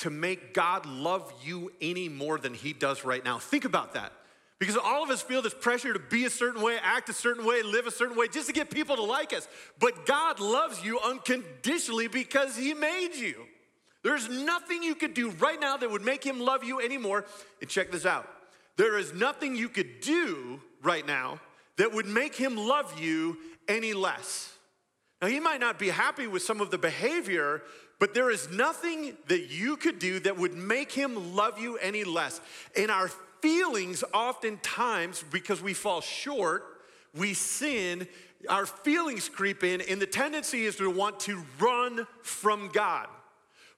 to 0.00 0.10
make 0.10 0.52
God 0.52 0.84
love 0.84 1.32
you 1.42 1.72
any 1.80 2.10
more 2.10 2.38
than 2.38 2.52
He 2.52 2.74
does 2.74 3.02
right 3.02 3.24
now. 3.24 3.38
Think 3.38 3.64
about 3.64 3.94
that. 3.94 4.12
Because 4.58 4.76
all 4.76 5.02
of 5.02 5.10
us 5.10 5.20
feel 5.20 5.42
this 5.42 5.54
pressure 5.54 5.92
to 5.92 5.98
be 5.98 6.24
a 6.24 6.30
certain 6.30 6.62
way, 6.62 6.76
act 6.82 7.10
a 7.10 7.12
certain 7.12 7.44
way, 7.44 7.62
live 7.62 7.86
a 7.86 7.90
certain 7.90 8.16
way, 8.16 8.26
just 8.28 8.46
to 8.46 8.54
get 8.54 8.70
people 8.70 8.96
to 8.96 9.02
like 9.02 9.34
us. 9.34 9.46
But 9.78 10.06
God 10.06 10.40
loves 10.40 10.82
you 10.82 10.98
unconditionally 11.00 12.08
because 12.08 12.56
He 12.56 12.72
made 12.72 13.14
you. 13.14 13.34
There's 14.02 14.28
nothing 14.30 14.82
you 14.82 14.94
could 14.94 15.14
do 15.14 15.30
right 15.30 15.60
now 15.60 15.76
that 15.76 15.90
would 15.90 16.04
make 16.04 16.24
Him 16.24 16.40
love 16.40 16.64
you 16.64 16.80
anymore. 16.80 17.26
And 17.60 17.68
check 17.68 17.90
this 17.90 18.06
out 18.06 18.28
there 18.76 18.98
is 18.98 19.12
nothing 19.14 19.56
you 19.56 19.68
could 19.68 20.00
do 20.00 20.60
right 20.82 21.06
now 21.06 21.40
that 21.76 21.92
would 21.92 22.06
make 22.06 22.34
Him 22.34 22.56
love 22.56 22.98
you 22.98 23.36
any 23.68 23.92
less. 23.92 24.52
Now, 25.20 25.28
He 25.28 25.40
might 25.40 25.60
not 25.60 25.78
be 25.78 25.88
happy 25.88 26.26
with 26.26 26.42
some 26.42 26.60
of 26.60 26.70
the 26.70 26.78
behavior, 26.78 27.62
but 27.98 28.14
there 28.14 28.30
is 28.30 28.50
nothing 28.50 29.16
that 29.28 29.50
you 29.50 29.76
could 29.76 29.98
do 29.98 30.20
that 30.20 30.38
would 30.38 30.54
make 30.54 30.92
Him 30.92 31.34
love 31.34 31.58
you 31.58 31.76
any 31.78 32.04
less. 32.04 32.40
And 32.76 32.90
our 32.90 33.10
feelings, 33.40 34.04
oftentimes, 34.12 35.24
because 35.30 35.62
we 35.62 35.74
fall 35.74 36.00
short, 36.00 36.64
we 37.14 37.34
sin, 37.34 38.06
our 38.48 38.66
feelings 38.66 39.28
creep 39.28 39.64
in, 39.64 39.80
and 39.80 40.00
the 40.00 40.06
tendency 40.06 40.64
is 40.64 40.76
to 40.76 40.90
want 40.90 41.20
to 41.20 41.42
run 41.58 42.06
from 42.22 42.68
God. 42.72 43.08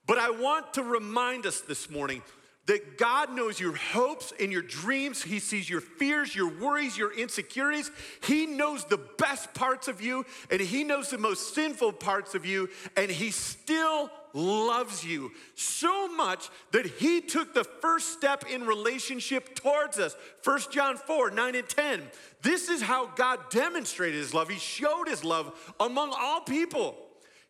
But 0.06 0.18
I 0.18 0.30
want 0.30 0.74
to 0.74 0.82
remind 0.82 1.46
us 1.46 1.60
this 1.60 1.90
morning 1.90 2.22
that 2.68 2.98
God 2.98 3.32
knows 3.32 3.58
your 3.58 3.74
hopes 3.74 4.32
and 4.38 4.52
your 4.52 4.62
dreams. 4.62 5.22
He 5.22 5.38
sees 5.38 5.68
your 5.68 5.80
fears, 5.80 6.36
your 6.36 6.48
worries, 6.48 6.98
your 6.98 7.12
insecurities. 7.18 7.90
He 8.22 8.44
knows 8.44 8.84
the 8.84 9.00
best 9.16 9.54
parts 9.54 9.88
of 9.88 10.02
you 10.02 10.26
and 10.50 10.60
He 10.60 10.84
knows 10.84 11.08
the 11.10 11.18
most 11.18 11.54
sinful 11.54 11.94
parts 11.94 12.34
of 12.34 12.44
you, 12.44 12.68
and 12.96 13.10
He 13.10 13.30
still 13.30 14.10
loves 14.35 15.04
you 15.04 15.32
so 15.54 16.08
much 16.08 16.49
that 16.73 16.87
He 16.87 17.20
took 17.20 17.54
the 17.54 17.64
first 17.64 18.12
step 18.12 18.44
in 18.50 18.66
relationship 18.66 19.54
towards 19.54 19.99
us. 19.99 20.16
1 20.44 20.61
John 20.70 20.97
4 20.97 21.30
9 21.30 21.54
and 21.54 21.68
10. 21.68 22.02
This 22.42 22.68
is 22.68 22.82
how 22.82 23.06
God 23.06 23.50
demonstrated 23.50 24.16
His 24.16 24.35
love. 24.35 24.49
He 24.49 24.58
showed 24.58 25.08
His 25.08 25.25
love 25.25 25.75
among 25.80 26.12
all 26.16 26.40
people. 26.40 26.97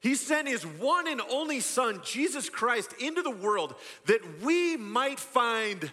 He 0.00 0.14
sent 0.14 0.46
his 0.46 0.64
one 0.64 1.08
and 1.08 1.20
only 1.28 1.60
Son, 1.60 2.00
Jesus 2.04 2.48
Christ, 2.48 2.94
into 3.00 3.22
the 3.22 3.30
world 3.30 3.74
that 4.06 4.42
we 4.42 4.76
might 4.76 5.18
find 5.18 5.90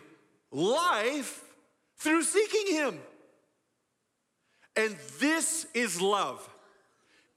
life 0.51 1.43
through 1.97 2.23
seeking 2.23 2.75
him. 2.75 2.99
And 4.75 4.95
this 5.19 5.65
is 5.73 6.01
love. 6.01 6.47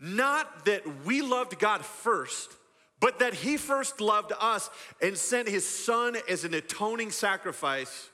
Not 0.01 0.67
that 0.67 1.05
we 1.05 1.23
loved 1.23 1.59
God 1.59 1.85
first, 1.85 2.55
but 3.01 3.21
that 3.21 3.35
he 3.35 3.57
first 3.57 4.01
loved 4.01 4.33
us 4.41 4.71
and 5.01 5.17
sent 5.17 5.49
his 5.49 5.69
Son 5.69 6.17
as 6.29 6.45
an 6.45 6.55
atoning 6.55 7.11
sacrifice 7.11 8.09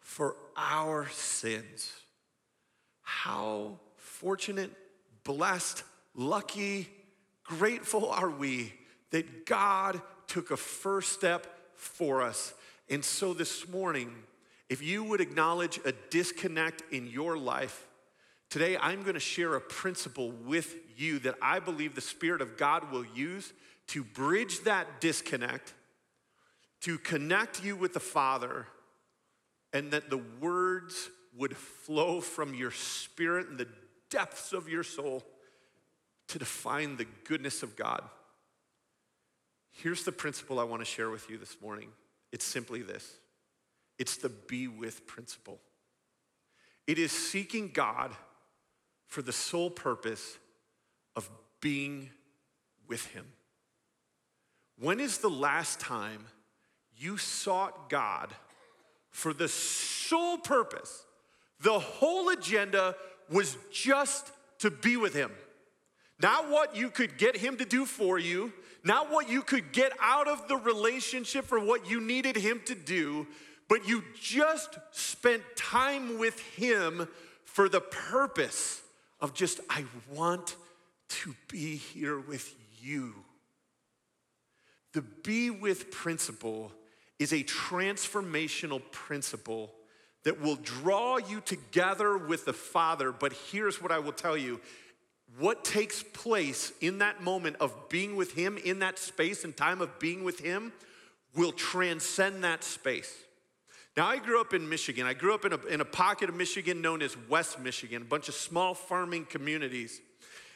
for 0.00 0.36
our 0.56 1.08
sins. 1.10 1.92
How 3.02 3.78
fortunate, 3.96 4.70
blessed, 5.24 5.84
lucky, 6.14 6.88
grateful 7.44 8.10
are 8.10 8.30
we 8.30 8.72
that 9.10 9.46
God 9.46 10.00
took 10.26 10.50
a 10.50 10.56
first 10.56 11.12
step 11.12 11.46
for 11.74 12.22
us. 12.22 12.54
And 12.88 13.04
so 13.04 13.34
this 13.34 13.68
morning, 13.68 14.14
if 14.68 14.82
you 14.82 15.04
would 15.04 15.20
acknowledge 15.20 15.78
a 15.84 15.92
disconnect 16.10 16.82
in 16.92 17.06
your 17.06 17.36
life, 17.36 17.86
today 18.48 18.76
I'm 18.78 19.02
to 19.14 19.20
share 19.20 19.54
a 19.54 19.60
principle 19.60 20.30
with 20.30 20.74
you 20.96 21.18
that 21.20 21.34
I 21.42 21.58
believe 21.58 21.94
the 21.94 22.00
Spirit 22.00 22.40
of 22.40 22.56
God 22.56 22.90
will 22.90 23.04
use 23.14 23.52
to 23.92 24.02
bridge 24.02 24.60
that 24.60 25.02
disconnect, 25.02 25.74
to 26.80 26.96
connect 26.96 27.62
you 27.62 27.76
with 27.76 27.92
the 27.92 28.00
Father, 28.00 28.66
and 29.74 29.90
that 29.90 30.08
the 30.08 30.22
words 30.40 31.10
would 31.36 31.54
flow 31.54 32.22
from 32.22 32.54
your 32.54 32.70
spirit 32.70 33.48
and 33.48 33.58
the 33.58 33.68
depths 34.08 34.54
of 34.54 34.66
your 34.66 34.82
soul 34.82 35.22
to 36.28 36.38
define 36.38 36.96
the 36.96 37.06
goodness 37.24 37.62
of 37.62 37.76
God. 37.76 38.02
Here's 39.72 40.04
the 40.04 40.12
principle 40.12 40.58
I 40.58 40.64
want 40.64 40.80
to 40.80 40.86
share 40.86 41.10
with 41.10 41.28
you 41.28 41.36
this 41.36 41.58
morning 41.60 41.90
it's 42.32 42.46
simply 42.46 42.80
this 42.80 43.18
it's 43.98 44.16
the 44.16 44.30
be 44.30 44.68
with 44.68 45.06
principle. 45.06 45.60
It 46.86 46.98
is 46.98 47.12
seeking 47.12 47.72
God 47.74 48.12
for 49.06 49.20
the 49.20 49.32
sole 49.32 49.68
purpose 49.68 50.38
of 51.14 51.28
being 51.60 52.08
with 52.88 53.04
Him. 53.08 53.26
When 54.78 55.00
is 55.00 55.18
the 55.18 55.30
last 55.30 55.80
time 55.80 56.26
you 56.96 57.18
sought 57.18 57.88
God 57.88 58.30
for 59.10 59.32
the 59.32 59.48
sole 59.48 60.38
purpose? 60.38 61.04
The 61.60 61.78
whole 61.78 62.28
agenda 62.30 62.96
was 63.30 63.56
just 63.70 64.32
to 64.58 64.70
be 64.70 64.96
with 64.96 65.14
Him. 65.14 65.30
Not 66.22 66.48
what 66.48 66.76
you 66.76 66.88
could 66.88 67.18
get 67.18 67.36
him 67.36 67.56
to 67.56 67.64
do 67.64 67.84
for 67.84 68.16
you, 68.16 68.52
not 68.84 69.10
what 69.10 69.28
you 69.28 69.42
could 69.42 69.72
get 69.72 69.92
out 70.00 70.28
of 70.28 70.46
the 70.46 70.56
relationship 70.56 71.44
for 71.44 71.58
what 71.58 71.90
you 71.90 72.00
needed 72.00 72.36
him 72.36 72.60
to 72.66 72.76
do, 72.76 73.26
but 73.68 73.88
you 73.88 74.04
just 74.20 74.78
spent 74.92 75.42
time 75.56 76.18
with 76.18 76.38
him 76.54 77.08
for 77.44 77.68
the 77.68 77.80
purpose 77.80 78.82
of 79.20 79.34
just, 79.34 79.60
I 79.68 79.84
want 80.12 80.56
to 81.08 81.34
be 81.48 81.76
here 81.76 82.20
with 82.20 82.54
you. 82.80 83.14
The 84.92 85.02
be 85.02 85.50
with 85.50 85.90
principle 85.90 86.72
is 87.18 87.32
a 87.32 87.44
transformational 87.44 88.82
principle 88.90 89.72
that 90.24 90.40
will 90.40 90.56
draw 90.56 91.16
you 91.16 91.40
together 91.40 92.16
with 92.16 92.44
the 92.44 92.52
Father. 92.52 93.12
But 93.12 93.32
here's 93.32 93.82
what 93.82 93.90
I 93.90 93.98
will 93.98 94.12
tell 94.12 94.36
you 94.36 94.60
what 95.38 95.64
takes 95.64 96.02
place 96.02 96.72
in 96.80 96.98
that 96.98 97.22
moment 97.22 97.56
of 97.58 97.88
being 97.88 98.16
with 98.16 98.34
Him, 98.34 98.58
in 98.58 98.80
that 98.80 98.98
space 98.98 99.44
and 99.44 99.56
time 99.56 99.80
of 99.80 99.98
being 99.98 100.24
with 100.24 100.40
Him, 100.40 100.72
will 101.34 101.52
transcend 101.52 102.44
that 102.44 102.62
space. 102.62 103.14
Now, 103.96 104.06
I 104.06 104.18
grew 104.18 104.40
up 104.40 104.54
in 104.54 104.68
Michigan. 104.68 105.06
I 105.06 105.14
grew 105.14 105.34
up 105.34 105.44
in 105.44 105.52
a, 105.52 105.66
in 105.66 105.80
a 105.80 105.86
pocket 105.86 106.28
of 106.28 106.34
Michigan 106.34 106.80
known 106.80 107.02
as 107.02 107.16
West 107.28 107.60
Michigan, 107.60 108.02
a 108.02 108.04
bunch 108.04 108.28
of 108.28 108.34
small 108.34 108.74
farming 108.74 109.26
communities. 109.26 110.00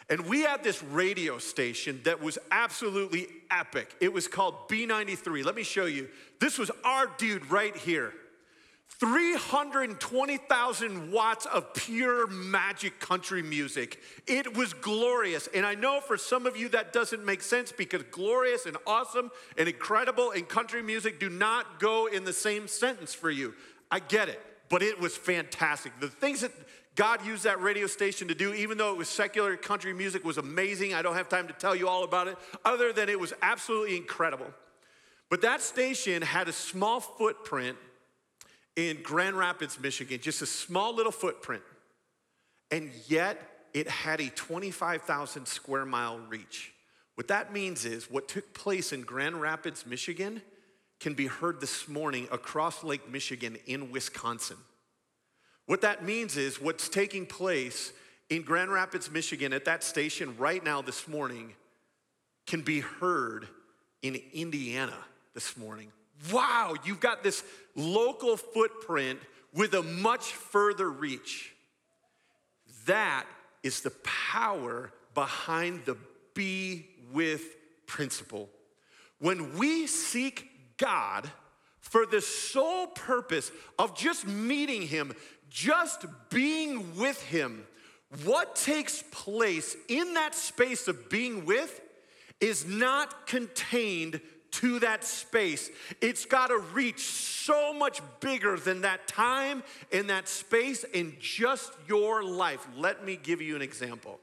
And 0.08 0.26
we 0.26 0.42
had 0.42 0.62
this 0.62 0.84
radio 0.84 1.38
station 1.38 2.00
that 2.04 2.22
was 2.22 2.38
absolutely 2.50 3.26
epic. 3.50 3.94
It 4.00 4.12
was 4.12 4.28
called 4.28 4.68
B93. 4.68 5.44
Let 5.44 5.56
me 5.56 5.64
show 5.64 5.86
you. 5.86 6.08
This 6.40 6.58
was 6.58 6.70
our 6.84 7.08
dude 7.18 7.50
right 7.50 7.76
here. 7.76 8.12
320,000 9.00 11.12
watts 11.12 11.46
of 11.46 11.74
pure 11.74 12.26
magic 12.28 12.98
country 12.98 13.42
music. 13.42 14.00
It 14.26 14.56
was 14.56 14.72
glorious. 14.72 15.50
And 15.54 15.66
I 15.66 15.74
know 15.74 16.00
for 16.00 16.16
some 16.16 16.46
of 16.46 16.56
you 16.56 16.70
that 16.70 16.94
doesn't 16.94 17.22
make 17.24 17.42
sense 17.42 17.72
because 17.72 18.02
glorious 18.10 18.64
and 18.64 18.78
awesome 18.86 19.30
and 19.58 19.68
incredible 19.68 20.30
and 20.30 20.48
country 20.48 20.82
music 20.82 21.20
do 21.20 21.28
not 21.28 21.78
go 21.78 22.06
in 22.06 22.24
the 22.24 22.32
same 22.32 22.68
sentence 22.68 23.12
for 23.12 23.30
you. 23.30 23.52
I 23.90 23.98
get 23.98 24.30
it, 24.30 24.40
but 24.70 24.82
it 24.82 24.98
was 24.98 25.14
fantastic. 25.16 25.92
The 26.00 26.08
things 26.08 26.40
that 26.40 26.52
God 26.96 27.24
used 27.24 27.44
that 27.44 27.60
radio 27.60 27.86
station 27.86 28.28
to 28.28 28.34
do, 28.34 28.54
even 28.54 28.78
though 28.78 28.90
it 28.90 28.96
was 28.96 29.08
secular 29.08 29.56
country 29.56 29.92
music, 29.92 30.24
was 30.24 30.38
amazing. 30.38 30.94
I 30.94 31.02
don't 31.02 31.14
have 31.14 31.28
time 31.28 31.46
to 31.46 31.52
tell 31.52 31.76
you 31.76 31.88
all 31.88 32.04
about 32.04 32.26
it, 32.26 32.36
other 32.64 32.92
than 32.92 33.08
it 33.08 33.20
was 33.20 33.34
absolutely 33.42 33.96
incredible. 33.96 34.46
But 35.28 35.42
that 35.42 35.60
station 35.60 36.22
had 36.22 36.48
a 36.48 36.52
small 36.52 37.00
footprint 37.00 37.76
in 38.76 39.02
Grand 39.02 39.36
Rapids, 39.36 39.78
Michigan, 39.78 40.20
just 40.20 40.40
a 40.40 40.46
small 40.46 40.94
little 40.94 41.12
footprint. 41.12 41.62
And 42.70 42.90
yet 43.08 43.40
it 43.74 43.88
had 43.88 44.20
a 44.20 44.28
25,000 44.30 45.46
square 45.46 45.84
mile 45.84 46.18
reach. 46.18 46.72
What 47.14 47.28
that 47.28 47.52
means 47.52 47.84
is 47.84 48.10
what 48.10 48.28
took 48.28 48.54
place 48.54 48.92
in 48.92 49.02
Grand 49.02 49.40
Rapids, 49.40 49.84
Michigan, 49.86 50.40
can 50.98 51.12
be 51.14 51.26
heard 51.26 51.60
this 51.60 51.88
morning 51.88 52.26
across 52.32 52.82
Lake 52.82 53.10
Michigan 53.10 53.58
in 53.66 53.90
Wisconsin. 53.90 54.56
What 55.66 55.82
that 55.82 56.04
means 56.04 56.36
is 56.36 56.60
what's 56.60 56.88
taking 56.88 57.26
place 57.26 57.92
in 58.30 58.42
Grand 58.42 58.72
Rapids, 58.72 59.10
Michigan 59.10 59.52
at 59.52 59.64
that 59.66 59.84
station 59.84 60.36
right 60.38 60.64
now 60.64 60.82
this 60.82 61.06
morning 61.06 61.52
can 62.46 62.62
be 62.62 62.80
heard 62.80 63.48
in 64.02 64.20
Indiana 64.32 64.96
this 65.34 65.56
morning 65.56 65.92
wow, 66.32 66.74
you've 66.84 67.00
got 67.00 67.22
this 67.22 67.44
local 67.74 68.36
footprint 68.36 69.20
with 69.52 69.74
a 69.74 69.82
much 69.82 70.32
further 70.32 70.90
reach. 70.90 71.54
That 72.86 73.26
is 73.62 73.80
the 73.80 73.92
power 74.02 74.92
behind 75.14 75.84
the 75.84 75.96
be 76.34 76.86
with 77.12 77.42
principle. 77.86 78.48
When 79.18 79.56
we 79.56 79.86
seek 79.86 80.50
God 80.76 81.30
for 81.80 82.04
the 82.04 82.20
sole 82.20 82.88
purpose 82.88 83.50
of 83.78 83.96
just 83.96 84.26
meeting 84.26 84.82
Him, 84.82 85.14
just 85.56 86.04
being 86.28 86.96
with 86.98 87.20
Him, 87.22 87.66
what 88.24 88.56
takes 88.56 89.02
place 89.10 89.74
in 89.88 90.12
that 90.12 90.34
space 90.34 90.86
of 90.86 91.08
being 91.08 91.46
with 91.46 91.80
is 92.42 92.66
not 92.66 93.26
contained 93.26 94.20
to 94.50 94.78
that 94.80 95.02
space. 95.02 95.70
It's 96.02 96.26
got 96.26 96.48
to 96.48 96.58
reach 96.58 97.00
so 97.00 97.72
much 97.72 98.02
bigger 98.20 98.58
than 98.58 98.82
that 98.82 99.08
time 99.08 99.62
in 99.90 100.08
that 100.08 100.28
space 100.28 100.84
in 100.84 101.16
just 101.18 101.72
your 101.88 102.22
life. 102.22 102.68
Let 102.76 103.02
me 103.06 103.16
give 103.16 103.40
you 103.40 103.56
an 103.56 103.62
example. 103.62 104.20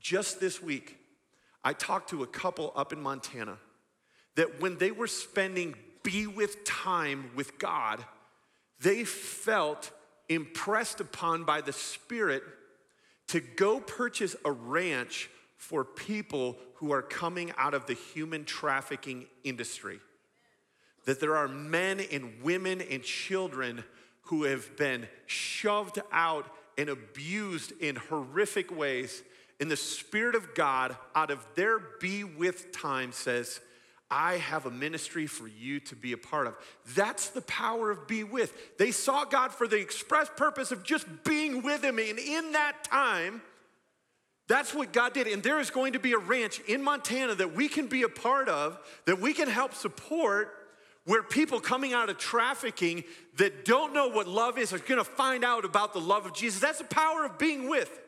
Just 0.00 0.38
this 0.38 0.62
week, 0.62 0.98
I 1.64 1.72
talked 1.72 2.10
to 2.10 2.22
a 2.22 2.26
couple 2.26 2.74
up 2.76 2.92
in 2.92 3.00
Montana 3.00 3.56
that 4.34 4.60
when 4.60 4.76
they 4.76 4.90
were 4.90 5.06
spending 5.06 5.76
be 6.02 6.26
with 6.26 6.62
time 6.64 7.30
with 7.34 7.58
God, 7.58 8.04
they 8.80 9.02
felt 9.04 9.90
impressed 10.28 11.00
upon 11.00 11.44
by 11.44 11.60
the 11.60 11.72
Spirit 11.72 12.42
to 13.28 13.40
go 13.40 13.80
purchase 13.80 14.36
a 14.44 14.52
ranch 14.52 15.30
for 15.56 15.84
people 15.84 16.56
who 16.74 16.92
are 16.92 17.02
coming 17.02 17.52
out 17.56 17.74
of 17.74 17.86
the 17.86 17.94
human 17.94 18.44
trafficking 18.44 19.26
industry. 19.44 20.00
That 21.06 21.20
there 21.20 21.36
are 21.36 21.48
men 21.48 22.00
and 22.12 22.42
women 22.42 22.80
and 22.80 23.02
children 23.02 23.84
who 24.22 24.44
have 24.44 24.76
been 24.76 25.06
shoved 25.26 26.00
out 26.12 26.46
and 26.76 26.88
abused 26.88 27.72
in 27.80 27.96
horrific 27.96 28.76
ways. 28.76 29.22
And 29.60 29.70
the 29.70 29.76
Spirit 29.76 30.34
of 30.34 30.54
God, 30.54 30.96
out 31.14 31.30
of 31.30 31.46
their 31.54 31.78
be 32.00 32.24
with 32.24 32.72
time, 32.72 33.12
says, 33.12 33.60
I 34.10 34.34
have 34.34 34.66
a 34.66 34.70
ministry 34.70 35.26
for 35.26 35.48
you 35.48 35.80
to 35.80 35.96
be 35.96 36.12
a 36.12 36.16
part 36.16 36.46
of. 36.46 36.54
That's 36.94 37.30
the 37.30 37.40
power 37.42 37.90
of 37.90 38.06
be 38.06 38.22
with. 38.22 38.78
They 38.78 38.92
saw 38.92 39.24
God 39.24 39.52
for 39.52 39.66
the 39.66 39.78
express 39.78 40.30
purpose 40.36 40.70
of 40.70 40.84
just 40.84 41.06
being 41.24 41.62
with 41.62 41.82
Him. 41.82 41.98
And 41.98 42.18
in 42.18 42.52
that 42.52 42.84
time, 42.84 43.42
that's 44.48 44.72
what 44.72 44.92
God 44.92 45.12
did. 45.12 45.26
And 45.26 45.42
there 45.42 45.58
is 45.58 45.70
going 45.70 45.94
to 45.94 45.98
be 45.98 46.12
a 46.12 46.18
ranch 46.18 46.60
in 46.60 46.84
Montana 46.84 47.34
that 47.34 47.54
we 47.56 47.68
can 47.68 47.88
be 47.88 48.04
a 48.04 48.08
part 48.08 48.48
of, 48.48 48.78
that 49.06 49.20
we 49.20 49.32
can 49.32 49.48
help 49.48 49.74
support, 49.74 50.52
where 51.04 51.22
people 51.22 51.60
coming 51.60 51.92
out 51.92 52.10
of 52.10 52.18
trafficking 52.18 53.04
that 53.36 53.64
don't 53.64 53.92
know 53.92 54.08
what 54.08 54.28
love 54.28 54.58
is 54.58 54.72
are 54.72 54.78
gonna 54.78 55.04
find 55.04 55.44
out 55.44 55.64
about 55.64 55.92
the 55.92 56.00
love 56.00 56.26
of 56.26 56.34
Jesus. 56.34 56.60
That's 56.60 56.78
the 56.78 56.84
power 56.84 57.24
of 57.24 57.38
being 57.38 57.68
with. 57.68 58.00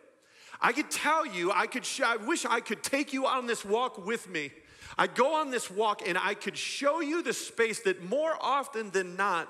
I 0.60 0.72
could 0.72 0.90
tell 0.90 1.24
you, 1.24 1.52
I 1.52 1.68
could, 1.68 1.86
I 2.04 2.16
wish 2.16 2.44
I 2.44 2.58
could 2.60 2.82
take 2.82 3.12
you 3.12 3.26
on 3.26 3.46
this 3.46 3.64
walk 3.64 4.04
with 4.04 4.28
me. 4.28 4.50
I 4.98 5.06
go 5.06 5.36
on 5.36 5.50
this 5.50 5.70
walk 5.70 6.02
and 6.06 6.18
I 6.18 6.34
could 6.34 6.56
show 6.56 7.00
you 7.00 7.22
the 7.22 7.32
space 7.32 7.80
that 7.82 8.02
more 8.02 8.34
often 8.40 8.90
than 8.90 9.16
not, 9.16 9.48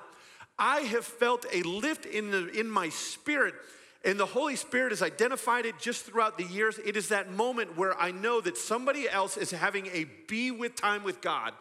I 0.57 0.81
have 0.81 1.05
felt 1.05 1.45
a 1.51 1.63
lift 1.63 2.05
in, 2.05 2.31
the, 2.31 2.47
in 2.49 2.69
my 2.69 2.89
spirit 2.89 3.55
and 4.05 4.17
the 4.17 4.25
Holy 4.25 4.55
Spirit 4.55 4.91
has 4.91 5.01
identified 5.01 5.65
it 5.65 5.77
just 5.77 6.05
throughout 6.05 6.37
the 6.37 6.45
years. 6.45 6.79
It 6.85 6.95
is 6.95 7.09
that 7.09 7.31
moment 7.31 7.77
where 7.77 7.97
I 7.99 8.11
know 8.11 8.39
that 8.39 8.57
somebody 8.57 9.09
else 9.09 9.35
is 9.35 9.51
having 9.51 9.87
a 9.87 10.05
be 10.27 10.51
with 10.51 10.75
time 10.75 11.03
with 11.03 11.19
God. 11.19 11.53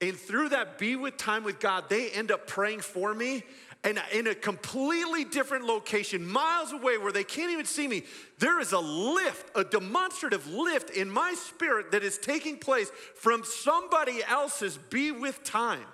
And 0.00 0.16
through 0.16 0.50
that 0.50 0.78
be 0.78 0.96
with 0.96 1.16
time 1.16 1.44
with 1.44 1.58
God, 1.58 1.84
they 1.88 2.10
end 2.10 2.30
up 2.30 2.46
praying 2.46 2.80
for 2.80 3.14
me. 3.14 3.42
And 3.86 4.02
in 4.12 4.26
a 4.26 4.34
completely 4.34 5.22
different 5.22 5.64
location, 5.64 6.26
miles 6.26 6.72
away 6.72 6.98
where 6.98 7.12
they 7.12 7.22
can't 7.22 7.52
even 7.52 7.66
see 7.66 7.86
me, 7.86 8.02
there 8.40 8.58
is 8.58 8.72
a 8.72 8.80
lift, 8.80 9.56
a 9.56 9.62
demonstrative 9.62 10.48
lift 10.48 10.90
in 10.90 11.08
my 11.08 11.34
spirit 11.34 11.92
that 11.92 12.02
is 12.02 12.18
taking 12.18 12.58
place 12.58 12.90
from 13.14 13.44
somebody 13.44 14.24
else's 14.28 14.76
be 14.76 15.12
with 15.12 15.44
time. 15.44 15.86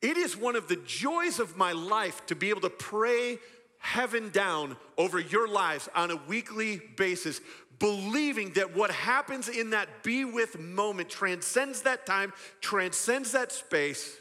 It 0.00 0.16
is 0.16 0.34
one 0.34 0.56
of 0.56 0.66
the 0.68 0.80
joys 0.86 1.38
of 1.38 1.58
my 1.58 1.72
life 1.72 2.24
to 2.24 2.34
be 2.34 2.48
able 2.48 2.62
to 2.62 2.70
pray 2.70 3.36
heaven 3.80 4.30
down 4.30 4.74
over 4.96 5.20
your 5.20 5.46
lives 5.46 5.90
on 5.94 6.10
a 6.10 6.16
weekly 6.26 6.80
basis, 6.96 7.42
believing 7.78 8.52
that 8.54 8.74
what 8.74 8.90
happens 8.90 9.50
in 9.50 9.70
that 9.70 10.02
be 10.02 10.24
with 10.24 10.58
moment 10.58 11.10
transcends 11.10 11.82
that 11.82 12.06
time, 12.06 12.32
transcends 12.62 13.32
that 13.32 13.52
space. 13.52 14.16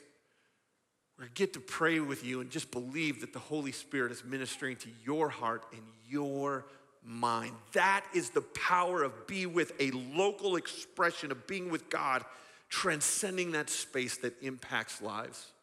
We 1.19 1.25
get 1.33 1.53
to 1.53 1.59
pray 1.59 1.99
with 1.99 2.23
you 2.23 2.41
and 2.41 2.49
just 2.49 2.69
believe 2.71 3.21
that 3.21 3.33
the 3.33 3.39
Holy 3.39 3.71
Spirit 3.71 4.11
is 4.11 4.23
ministering 4.23 4.75
to 4.77 4.89
your 5.03 5.29
heart 5.29 5.65
and 5.71 5.81
your 6.07 6.65
mind. 7.03 7.53
That 7.73 8.05
is 8.13 8.29
the 8.29 8.41
power 8.41 9.01
of 9.03 9.25
be 9.25 9.45
with 9.45 9.71
a 9.79 9.91
local 9.91 10.57
expression 10.57 11.31
of 11.31 11.47
being 11.47 11.71
with 11.71 11.89
God, 11.89 12.23
transcending 12.69 13.53
that 13.53 13.69
space 13.69 14.17
that 14.17 14.33
impacts 14.43 15.01
lives. 15.01 15.53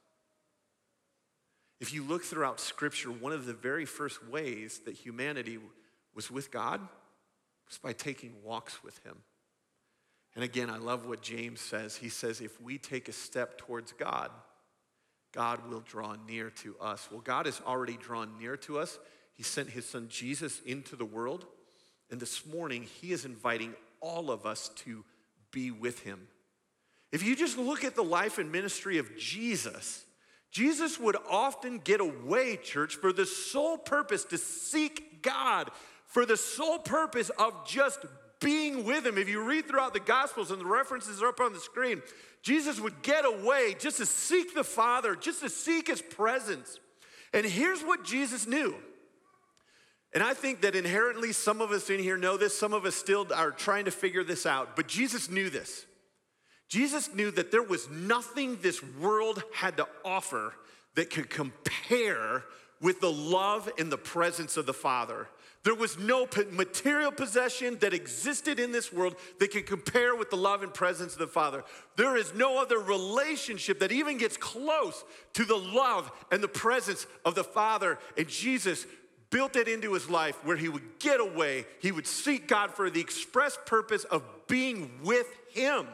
If 1.80 1.92
you 1.92 2.02
look 2.02 2.24
throughout 2.24 2.60
Scripture, 2.60 3.10
one 3.10 3.32
of 3.32 3.46
the 3.46 3.52
very 3.52 3.84
first 3.84 4.26
ways 4.26 4.80
that 4.86 4.94
humanity 4.94 5.58
was 6.14 6.30
with 6.30 6.50
God 6.50 6.80
was 7.68 7.78
by 7.78 7.92
taking 7.92 8.32
walks 8.42 8.82
with 8.82 8.98
Him. 9.04 9.16
And 10.34 10.42
again, 10.42 10.70
I 10.70 10.78
love 10.78 11.06
what 11.06 11.22
James 11.22 11.60
says. 11.60 11.96
He 11.96 12.08
says, 12.08 12.40
if 12.40 12.60
we 12.60 12.78
take 12.78 13.08
a 13.08 13.12
step 13.12 13.58
towards 13.58 13.92
God, 13.92 14.30
God 15.34 15.68
will 15.68 15.80
draw 15.80 16.14
near 16.28 16.50
to 16.62 16.76
us. 16.80 17.08
Well, 17.10 17.20
God 17.20 17.46
has 17.46 17.60
already 17.66 17.96
drawn 17.96 18.38
near 18.38 18.56
to 18.58 18.78
us. 18.78 18.98
He 19.34 19.42
sent 19.42 19.70
His 19.70 19.84
Son 19.84 20.06
Jesus 20.08 20.60
into 20.64 20.94
the 20.94 21.04
world. 21.04 21.44
And 22.10 22.20
this 22.20 22.46
morning, 22.46 22.84
He 23.00 23.10
is 23.10 23.24
inviting 23.24 23.74
all 24.00 24.30
of 24.30 24.46
us 24.46 24.70
to 24.76 25.04
be 25.50 25.70
with 25.72 26.00
Him. 26.00 26.28
If 27.10 27.24
you 27.24 27.34
just 27.34 27.58
look 27.58 27.84
at 27.84 27.96
the 27.96 28.04
life 28.04 28.38
and 28.38 28.52
ministry 28.52 28.98
of 28.98 29.16
Jesus, 29.18 30.04
Jesus 30.52 31.00
would 31.00 31.16
often 31.28 31.78
get 31.78 32.00
away, 32.00 32.56
church, 32.56 32.94
for 32.94 33.12
the 33.12 33.26
sole 33.26 33.76
purpose 33.76 34.24
to 34.26 34.38
seek 34.38 35.20
God, 35.20 35.70
for 36.06 36.24
the 36.24 36.36
sole 36.36 36.78
purpose 36.78 37.30
of 37.30 37.66
just 37.66 38.06
being 38.40 38.84
with 38.84 39.06
Him. 39.06 39.18
If 39.18 39.28
you 39.28 39.42
read 39.42 39.66
throughout 39.66 39.94
the 39.94 40.00
Gospels 40.00 40.50
and 40.50 40.60
the 40.60 40.66
references 40.66 41.22
are 41.22 41.28
up 41.28 41.40
on 41.40 41.52
the 41.52 41.60
screen, 41.60 42.02
Jesus 42.42 42.80
would 42.80 43.02
get 43.02 43.24
away 43.24 43.74
just 43.78 43.98
to 43.98 44.06
seek 44.06 44.54
the 44.54 44.64
Father, 44.64 45.16
just 45.16 45.40
to 45.40 45.48
seek 45.48 45.88
His 45.88 46.02
presence. 46.02 46.78
And 47.32 47.44
here's 47.44 47.82
what 47.82 48.04
Jesus 48.04 48.46
knew. 48.46 48.74
And 50.12 50.22
I 50.22 50.32
think 50.32 50.60
that 50.60 50.76
inherently 50.76 51.32
some 51.32 51.60
of 51.60 51.72
us 51.72 51.90
in 51.90 51.98
here 51.98 52.16
know 52.16 52.36
this, 52.36 52.56
some 52.56 52.72
of 52.72 52.84
us 52.84 52.94
still 52.94 53.26
are 53.34 53.50
trying 53.50 53.86
to 53.86 53.90
figure 53.90 54.22
this 54.22 54.46
out, 54.46 54.76
but 54.76 54.86
Jesus 54.86 55.28
knew 55.28 55.50
this. 55.50 55.86
Jesus 56.68 57.12
knew 57.12 57.30
that 57.32 57.50
there 57.50 57.62
was 57.62 57.90
nothing 57.90 58.58
this 58.62 58.82
world 58.82 59.42
had 59.52 59.76
to 59.76 59.88
offer 60.04 60.54
that 60.94 61.10
could 61.10 61.28
compare 61.28 62.44
with 62.80 63.00
the 63.00 63.10
love 63.10 63.68
and 63.78 63.90
the 63.90 63.98
presence 63.98 64.56
of 64.56 64.66
the 64.66 64.72
Father. 64.72 65.28
There 65.64 65.74
was 65.74 65.98
no 65.98 66.28
material 66.52 67.10
possession 67.10 67.78
that 67.80 67.94
existed 67.94 68.60
in 68.60 68.70
this 68.70 68.92
world 68.92 69.16
that 69.38 69.50
could 69.50 69.66
compare 69.66 70.14
with 70.14 70.28
the 70.28 70.36
love 70.36 70.62
and 70.62 70.72
presence 70.72 71.14
of 71.14 71.18
the 71.18 71.26
Father. 71.26 71.64
There 71.96 72.16
is 72.16 72.34
no 72.34 72.60
other 72.60 72.78
relationship 72.78 73.80
that 73.80 73.90
even 73.90 74.18
gets 74.18 74.36
close 74.36 75.04
to 75.32 75.44
the 75.46 75.56
love 75.56 76.12
and 76.30 76.42
the 76.42 76.48
presence 76.48 77.06
of 77.24 77.34
the 77.34 77.44
Father. 77.44 77.98
And 78.18 78.28
Jesus 78.28 78.86
built 79.30 79.56
it 79.56 79.66
into 79.66 79.94
his 79.94 80.10
life 80.10 80.36
where 80.44 80.56
he 80.56 80.68
would 80.68 80.98
get 80.98 81.18
away, 81.18 81.64
he 81.80 81.92
would 81.92 82.06
seek 82.06 82.46
God 82.46 82.70
for 82.70 82.90
the 82.90 83.00
express 83.00 83.58
purpose 83.64 84.04
of 84.04 84.22
being 84.46 84.90
with 85.02 85.26
Him. 85.52 85.86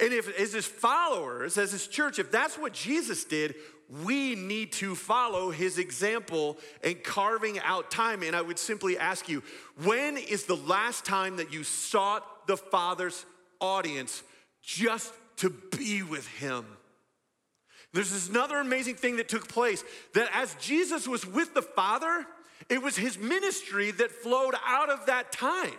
And 0.00 0.12
if, 0.12 0.28
as 0.40 0.52
his 0.52 0.66
followers, 0.66 1.56
as 1.56 1.70
his 1.70 1.86
church, 1.86 2.18
if 2.18 2.30
that's 2.30 2.58
what 2.58 2.72
Jesus 2.72 3.24
did, 3.24 3.54
we 3.90 4.34
need 4.34 4.72
to 4.72 4.94
follow 4.94 5.50
his 5.50 5.78
example 5.78 6.58
and 6.82 7.02
carving 7.02 7.58
out 7.60 7.90
time. 7.90 8.22
And 8.22 8.34
I 8.34 8.42
would 8.42 8.58
simply 8.58 8.98
ask 8.98 9.28
you, 9.28 9.42
when 9.82 10.16
is 10.16 10.44
the 10.44 10.56
last 10.56 11.04
time 11.04 11.36
that 11.36 11.52
you 11.52 11.64
sought 11.64 12.46
the 12.46 12.56
Father's 12.56 13.24
audience 13.60 14.22
just 14.62 15.12
to 15.36 15.50
be 15.50 16.02
with 16.02 16.26
him? 16.26 16.64
There's 17.92 18.10
this 18.10 18.28
another 18.28 18.56
amazing 18.56 18.96
thing 18.96 19.16
that 19.16 19.28
took 19.28 19.48
place 19.48 19.84
that 20.14 20.28
as 20.32 20.54
Jesus 20.56 21.06
was 21.06 21.24
with 21.26 21.54
the 21.54 21.62
Father, 21.62 22.26
it 22.68 22.82
was 22.82 22.96
his 22.96 23.18
ministry 23.18 23.90
that 23.92 24.10
flowed 24.10 24.54
out 24.66 24.90
of 24.90 25.06
that 25.06 25.30
time. 25.30 25.74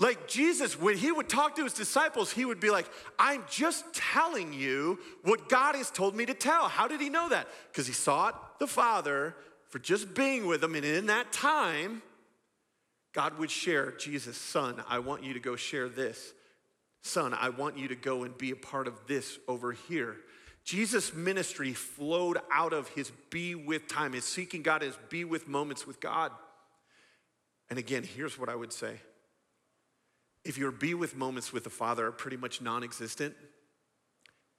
Like 0.00 0.28
Jesus, 0.28 0.80
when 0.80 0.96
he 0.96 1.10
would 1.10 1.28
talk 1.28 1.56
to 1.56 1.64
his 1.64 1.72
disciples, 1.72 2.32
he 2.32 2.44
would 2.44 2.60
be 2.60 2.70
like, 2.70 2.88
I'm 3.18 3.44
just 3.50 3.84
telling 3.92 4.52
you 4.52 5.00
what 5.22 5.48
God 5.48 5.74
has 5.74 5.90
told 5.90 6.14
me 6.14 6.24
to 6.26 6.34
tell. 6.34 6.68
How 6.68 6.86
did 6.86 7.00
he 7.00 7.08
know 7.08 7.28
that? 7.30 7.48
Because 7.72 7.88
he 7.88 7.92
sought 7.92 8.60
the 8.60 8.68
Father 8.68 9.34
for 9.70 9.80
just 9.80 10.14
being 10.14 10.46
with 10.46 10.62
him. 10.62 10.76
And 10.76 10.84
in 10.84 11.06
that 11.06 11.32
time, 11.32 12.02
God 13.12 13.38
would 13.38 13.50
share, 13.50 13.90
Jesus, 13.92 14.36
son, 14.36 14.82
I 14.88 15.00
want 15.00 15.24
you 15.24 15.34
to 15.34 15.40
go 15.40 15.56
share 15.56 15.88
this. 15.88 16.32
Son, 17.02 17.34
I 17.34 17.48
want 17.48 17.76
you 17.76 17.88
to 17.88 17.96
go 17.96 18.22
and 18.22 18.36
be 18.36 18.52
a 18.52 18.56
part 18.56 18.86
of 18.86 18.94
this 19.08 19.38
over 19.48 19.72
here. 19.72 20.16
Jesus' 20.62 21.12
ministry 21.12 21.72
flowed 21.72 22.38
out 22.52 22.72
of 22.72 22.88
his 22.88 23.10
be 23.30 23.54
with 23.56 23.88
time, 23.88 24.12
his 24.12 24.24
seeking 24.24 24.62
God, 24.62 24.82
his 24.82 24.98
be 25.08 25.24
with 25.24 25.48
moments 25.48 25.86
with 25.86 25.98
God. 25.98 26.30
And 27.70 27.78
again, 27.78 28.04
here's 28.04 28.38
what 28.38 28.48
I 28.48 28.54
would 28.54 28.72
say 28.72 29.00
if 30.48 30.56
your 30.56 30.72
be 30.72 30.94
with 30.94 31.14
moments 31.14 31.52
with 31.52 31.62
the 31.62 31.70
Father 31.70 32.06
are 32.06 32.12
pretty 32.12 32.38
much 32.38 32.62
non 32.62 32.82
existent, 32.82 33.34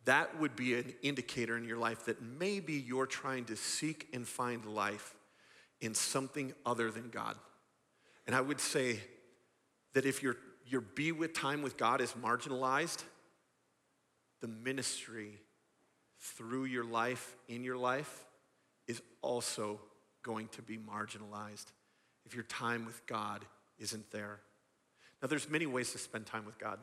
that 0.06 0.40
would 0.40 0.56
be 0.56 0.76
an 0.76 0.94
indicator 1.02 1.58
in 1.58 1.66
your 1.66 1.78
life 1.78 2.06
that 2.06 2.22
maybe 2.22 2.74
you're 2.74 3.08
trying 3.08 3.44
to 3.46 3.56
seek 3.56 4.08
and 4.14 4.28
find 4.28 4.66
life 4.66 5.16
in 5.82 5.96
something 5.96 6.54
other 6.64 6.92
than 6.92 7.10
God. 7.10 7.36
And 8.28 8.36
I 8.36 8.42
would 8.42 8.62
say 8.62 9.00
that 9.94 10.06
if 10.06 10.22
your, 10.22 10.38
your 10.68 10.82
be 10.82 11.12
with 11.12 11.34
time 11.34 11.64
with 11.64 11.76
God 11.76 12.02
is 12.02 12.12
marginalized, 12.14 13.04
the 14.42 14.48
ministry 14.48 15.40
through 16.20 16.66
your 16.66 16.84
life, 16.84 17.36
in 17.48 17.64
your 17.64 17.78
life, 17.78 18.26
is 18.88 19.02
also 19.24 19.80
going 20.22 20.50
to 20.50 20.62
be 20.62 20.78
marginalized 20.78 21.66
if 22.26 22.36
your 22.36 22.44
time 22.44 22.86
with 22.86 23.06
God 23.08 23.44
isn't 23.80 24.12
there. 24.12 24.42
Now, 25.22 25.28
there's 25.28 25.50
many 25.50 25.66
ways 25.66 25.92
to 25.92 25.98
spend 25.98 26.26
time 26.26 26.46
with 26.46 26.58
God. 26.58 26.80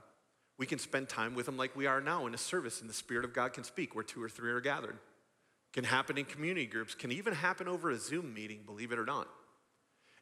We 0.59 0.67
can 0.67 0.79
spend 0.79 1.09
time 1.09 1.35
with 1.35 1.49
Him 1.49 1.57
like 1.57 1.77
we 1.77 1.87
are 1.87 2.01
now 2.01 2.27
in 2.27 2.35
a 2.35 2.39
service, 2.39 2.81
and 2.81 2.89
the 2.89 2.95
Spirit 2.95 3.25
of 3.25 3.33
God 3.33 3.53
can 3.53 3.65
speak 3.65 3.95
where 3.95 4.05
two 4.05 4.23
or 4.23 4.29
three 4.29 4.51
are 4.51 4.61
gathered. 4.61 4.99
Can 5.73 5.85
happen 5.85 6.17
in 6.17 6.25
community 6.25 6.67
groups, 6.67 6.95
can 6.95 7.13
even 7.13 7.35
happen 7.35 7.69
over 7.69 7.91
a 7.91 7.99
Zoom 7.99 8.33
meeting, 8.33 8.61
believe 8.65 8.93
it 8.93 8.99
or 8.99 9.05
not. 9.05 9.29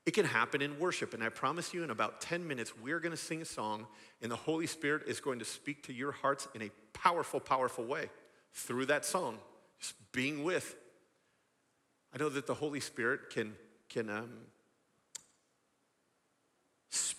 It 0.07 0.13
can 0.13 0.27
happen 0.27 0.61
in 0.61 0.79
worship, 0.79 1.15
and 1.15 1.23
I 1.23 1.29
promise 1.29 1.73
you, 1.73 1.83
in 1.83 1.91
about 1.91 2.21
10 2.21 2.47
minutes, 2.47 2.77
we're 2.77 3.01
gonna 3.01 3.17
sing 3.17 3.41
a 3.41 3.47
song, 3.47 3.87
and 4.21 4.31
the 4.31 4.37
Holy 4.37 4.67
Spirit 4.67 5.05
is 5.07 5.21
going 5.21 5.39
to 5.39 5.45
speak 5.45 5.85
to 5.85 5.93
your 5.93 6.13
hearts 6.13 6.49
in 6.55 6.63
a 6.63 6.71
powerful, 6.93 7.41
powerful 7.41 7.85
way 7.85 8.11
through 8.53 8.87
that 8.87 9.05
song, 9.05 9.39
just 9.81 9.95
being 10.13 10.45
with. 10.45 10.77
I 12.13 12.19
know 12.19 12.29
that 12.29 12.47
the 12.47 12.55
Holy 12.55 12.81
Spirit 12.81 13.31
can, 13.31 13.55
can 13.89 14.11
um, 14.11 14.31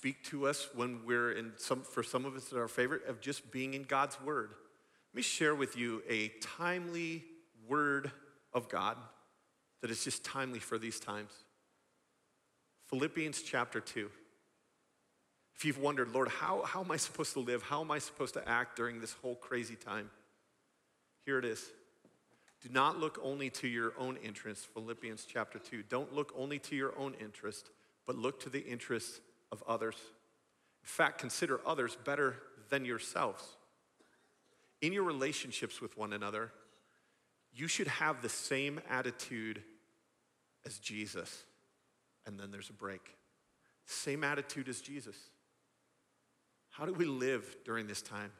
speak 0.05 0.21
to 0.21 0.45
us 0.45 0.69
when 0.75 0.99
we're 1.03 1.31
in 1.31 1.51
some, 1.57 1.81
for 1.81 2.03
some 2.03 2.25
of 2.25 2.35
us, 2.35 2.53
our 2.53 2.67
favorite 2.67 3.03
of 3.07 3.19
just 3.19 3.51
being 3.51 3.73
in 3.73 3.81
God's 3.81 4.21
Word. 4.21 4.51
Let 5.11 5.15
me 5.15 5.23
share 5.23 5.55
with 5.55 5.75
you 5.75 6.03
a 6.07 6.27
timely 6.41 7.23
word 7.67 8.11
of 8.53 8.69
God 8.69 8.97
that 9.81 9.89
is 9.89 10.03
just 10.03 10.23
timely 10.23 10.59
for 10.59 10.77
these 10.77 10.99
times. 10.99 11.31
Philippians 12.91 13.41
chapter 13.41 13.79
2. 13.79 14.11
If 15.55 15.65
you've 15.65 15.79
wondered, 15.79 16.13
Lord, 16.13 16.27
how, 16.27 16.61
how 16.61 16.83
am 16.83 16.91
I 16.91 16.97
supposed 16.97 17.33
to 17.33 17.39
live? 17.39 17.63
How 17.63 17.81
am 17.81 17.89
I 17.89 17.97
supposed 17.97 18.35
to 18.35 18.47
act 18.47 18.75
during 18.75 19.01
this 19.01 19.13
whole 19.23 19.33
crazy 19.33 19.75
time? 19.75 20.11
Here 21.25 21.39
it 21.39 21.45
is. 21.45 21.67
Do 22.61 22.69
not 22.69 22.99
look 22.99 23.19
only 23.23 23.49
to 23.49 23.67
your 23.67 23.93
own 23.97 24.17
interest, 24.17 24.67
Philippians 24.71 25.25
chapter 25.27 25.57
2. 25.57 25.81
Don't 25.89 26.13
look 26.13 26.31
only 26.37 26.59
to 26.59 26.75
your 26.75 26.95
own 26.95 27.15
interest, 27.19 27.71
but 28.05 28.15
look 28.15 28.39
to 28.41 28.51
the 28.51 28.59
interests 28.59 29.19
of 29.55 29.63
others. 29.67 29.95
In 30.83 30.87
fact, 30.87 31.17
consider 31.17 31.59
others 31.65 31.97
better 32.03 32.35
than 32.69 32.85
yourselves. 32.85 33.43
In 34.81 34.93
your 34.93 35.03
relationships 35.03 35.81
with 35.81 35.97
one 35.97 36.13
another, 36.13 36.51
you 37.53 37.67
should 37.67 37.87
have 37.87 38.21
the 38.21 38.29
same 38.29 38.81
attitude 38.89 39.63
as 40.65 40.77
Jesus. 40.77 41.43
And 42.27 42.39
then 42.39 42.51
there's 42.51 42.69
a 42.69 42.73
break. 42.73 43.15
Same 43.85 44.23
attitude 44.23 44.67
as 44.67 44.81
Jesus. 44.81 45.15
How 46.69 46.85
do 46.85 46.93
we 46.93 47.05
live 47.05 47.55
during 47.63 47.87
this 47.87 48.01
time? 48.01 48.31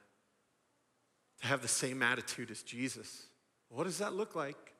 To 1.42 1.48
have 1.48 1.62
the 1.62 1.68
same 1.68 2.04
attitude 2.04 2.52
as 2.52 2.62
Jesus. 2.62 3.28
What 3.70 3.86
does 3.86 4.00
that 4.00 4.14
look 4.14 4.36
like? 4.36 4.74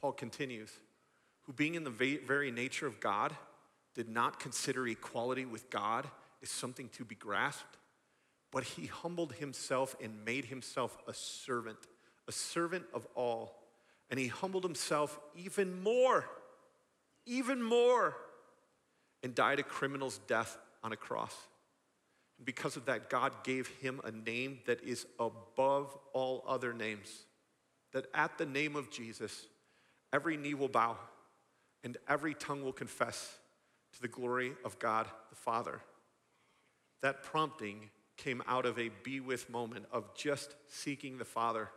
Paul 0.00 0.12
continues, 0.12 0.70
who 1.42 1.52
being 1.52 1.74
in 1.74 1.84
the 1.84 1.90
very 1.90 2.50
nature 2.50 2.86
of 2.86 3.00
God, 3.00 3.34
did 3.94 4.08
not 4.08 4.40
consider 4.40 4.86
equality 4.86 5.44
with 5.44 5.70
God 5.70 6.06
as 6.42 6.50
something 6.50 6.88
to 6.90 7.04
be 7.04 7.14
grasped, 7.14 7.78
but 8.50 8.64
he 8.64 8.86
humbled 8.86 9.34
himself 9.34 9.96
and 10.02 10.24
made 10.24 10.46
himself 10.46 10.96
a 11.08 11.14
servant, 11.14 11.78
a 12.28 12.32
servant 12.32 12.84
of 12.92 13.06
all. 13.14 13.62
And 14.10 14.18
he 14.18 14.26
humbled 14.28 14.64
himself 14.64 15.18
even 15.34 15.82
more, 15.82 16.28
even 17.26 17.62
more, 17.62 18.16
and 19.22 19.34
died 19.34 19.58
a 19.58 19.62
criminal's 19.62 20.18
death 20.26 20.58
on 20.82 20.92
a 20.92 20.96
cross. 20.96 21.34
And 22.38 22.44
because 22.44 22.76
of 22.76 22.86
that, 22.86 23.08
God 23.08 23.32
gave 23.44 23.68
him 23.80 24.00
a 24.04 24.10
name 24.10 24.58
that 24.66 24.82
is 24.82 25.06
above 25.18 25.96
all 26.12 26.44
other 26.46 26.72
names. 26.72 27.24
That 27.92 28.06
at 28.12 28.38
the 28.38 28.46
name 28.46 28.76
of 28.76 28.90
Jesus, 28.90 29.46
every 30.12 30.36
knee 30.36 30.54
will 30.54 30.68
bow 30.68 30.96
and 31.84 31.96
every 32.08 32.34
tongue 32.34 32.62
will 32.62 32.72
confess 32.72 33.38
to 33.94 34.02
the 34.02 34.08
glory 34.08 34.52
of 34.64 34.78
God 34.78 35.06
the 35.30 35.36
Father. 35.36 35.80
That 37.02 37.22
prompting 37.22 37.90
came 38.16 38.42
out 38.46 38.66
of 38.66 38.78
a 38.78 38.90
be 39.02 39.20
with 39.20 39.50
moment 39.50 39.86
of 39.92 40.14
just 40.14 40.54
seeking 40.68 41.18
the 41.18 41.24
Father, 41.24 41.68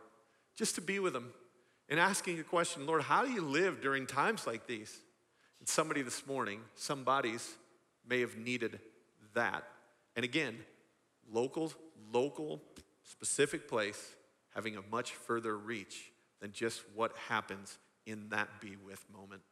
just 0.56 0.74
to 0.76 0.80
be 0.80 0.98
with 0.98 1.14
Him 1.14 1.32
and 1.88 1.98
asking 1.98 2.38
a 2.38 2.44
question 2.44 2.86
Lord, 2.86 3.02
how 3.02 3.24
do 3.24 3.30
you 3.30 3.42
live 3.42 3.80
during 3.80 4.06
times 4.06 4.46
like 4.46 4.66
these? 4.66 5.00
And 5.60 5.68
somebody 5.68 6.02
this 6.02 6.26
morning, 6.26 6.60
some 6.74 7.02
bodies 7.02 7.54
may 8.08 8.20
have 8.20 8.36
needed 8.36 8.78
that. 9.34 9.64
And 10.14 10.24
again, 10.24 10.56
local, 11.32 11.72
local, 12.12 12.62
specific 13.02 13.68
place 13.68 14.14
having 14.54 14.76
a 14.76 14.82
much 14.90 15.12
further 15.12 15.56
reach 15.56 16.12
than 16.40 16.52
just 16.52 16.82
what 16.94 17.16
happens 17.28 17.78
in 18.06 18.28
that 18.30 18.60
be 18.60 18.76
with 18.86 19.04
moment. 19.12 19.42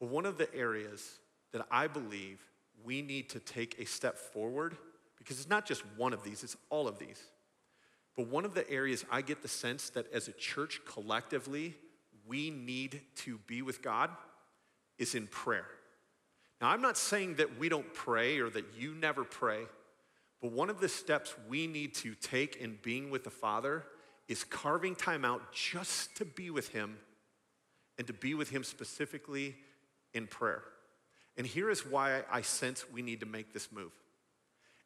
Well, 0.00 0.10
one 0.10 0.26
of 0.26 0.38
the 0.38 0.52
areas 0.54 1.18
that 1.52 1.66
I 1.70 1.86
believe 1.86 2.40
we 2.84 3.02
need 3.02 3.30
to 3.30 3.40
take 3.40 3.78
a 3.78 3.84
step 3.84 4.16
forward 4.16 4.76
because 5.18 5.38
it's 5.38 5.48
not 5.48 5.66
just 5.66 5.82
one 5.96 6.12
of 6.12 6.22
these, 6.22 6.42
it's 6.42 6.56
all 6.70 6.88
of 6.88 6.98
these. 6.98 7.22
But 8.16 8.28
one 8.28 8.44
of 8.44 8.54
the 8.54 8.68
areas 8.70 9.04
I 9.10 9.22
get 9.22 9.42
the 9.42 9.48
sense 9.48 9.90
that 9.90 10.12
as 10.12 10.28
a 10.28 10.32
church 10.32 10.80
collectively, 10.86 11.74
we 12.26 12.50
need 12.50 13.00
to 13.16 13.38
be 13.46 13.62
with 13.62 13.82
God 13.82 14.10
is 14.98 15.14
in 15.14 15.26
prayer. 15.26 15.66
Now, 16.60 16.70
I'm 16.70 16.82
not 16.82 16.96
saying 16.96 17.36
that 17.36 17.58
we 17.58 17.68
don't 17.68 17.92
pray 17.94 18.38
or 18.38 18.50
that 18.50 18.64
you 18.76 18.94
never 18.94 19.22
pray, 19.22 19.60
but 20.40 20.52
one 20.52 20.70
of 20.70 20.80
the 20.80 20.88
steps 20.88 21.34
we 21.48 21.66
need 21.66 21.94
to 21.96 22.14
take 22.14 22.56
in 22.56 22.78
being 22.82 23.10
with 23.10 23.24
the 23.24 23.30
Father 23.30 23.84
is 24.26 24.44
carving 24.44 24.94
time 24.94 25.24
out 25.24 25.52
just 25.52 26.16
to 26.16 26.24
be 26.24 26.50
with 26.50 26.68
Him 26.68 26.98
and 27.96 28.06
to 28.06 28.12
be 28.12 28.34
with 28.34 28.50
Him 28.50 28.64
specifically 28.64 29.56
in 30.12 30.26
prayer. 30.26 30.62
And 31.38 31.46
here 31.46 31.70
is 31.70 31.86
why 31.86 32.22
I 32.30 32.42
sense 32.42 32.84
we 32.92 33.00
need 33.00 33.20
to 33.20 33.26
make 33.26 33.54
this 33.54 33.72
move. 33.72 33.92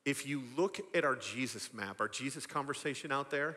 If 0.05 0.27
you 0.27 0.43
look 0.57 0.81
at 0.95 1.05
our 1.05 1.17
Jesus 1.17 1.73
map, 1.73 2.01
our 2.01 2.09
Jesus 2.09 2.47
conversation 2.47 3.11
out 3.11 3.31
there, 3.31 3.57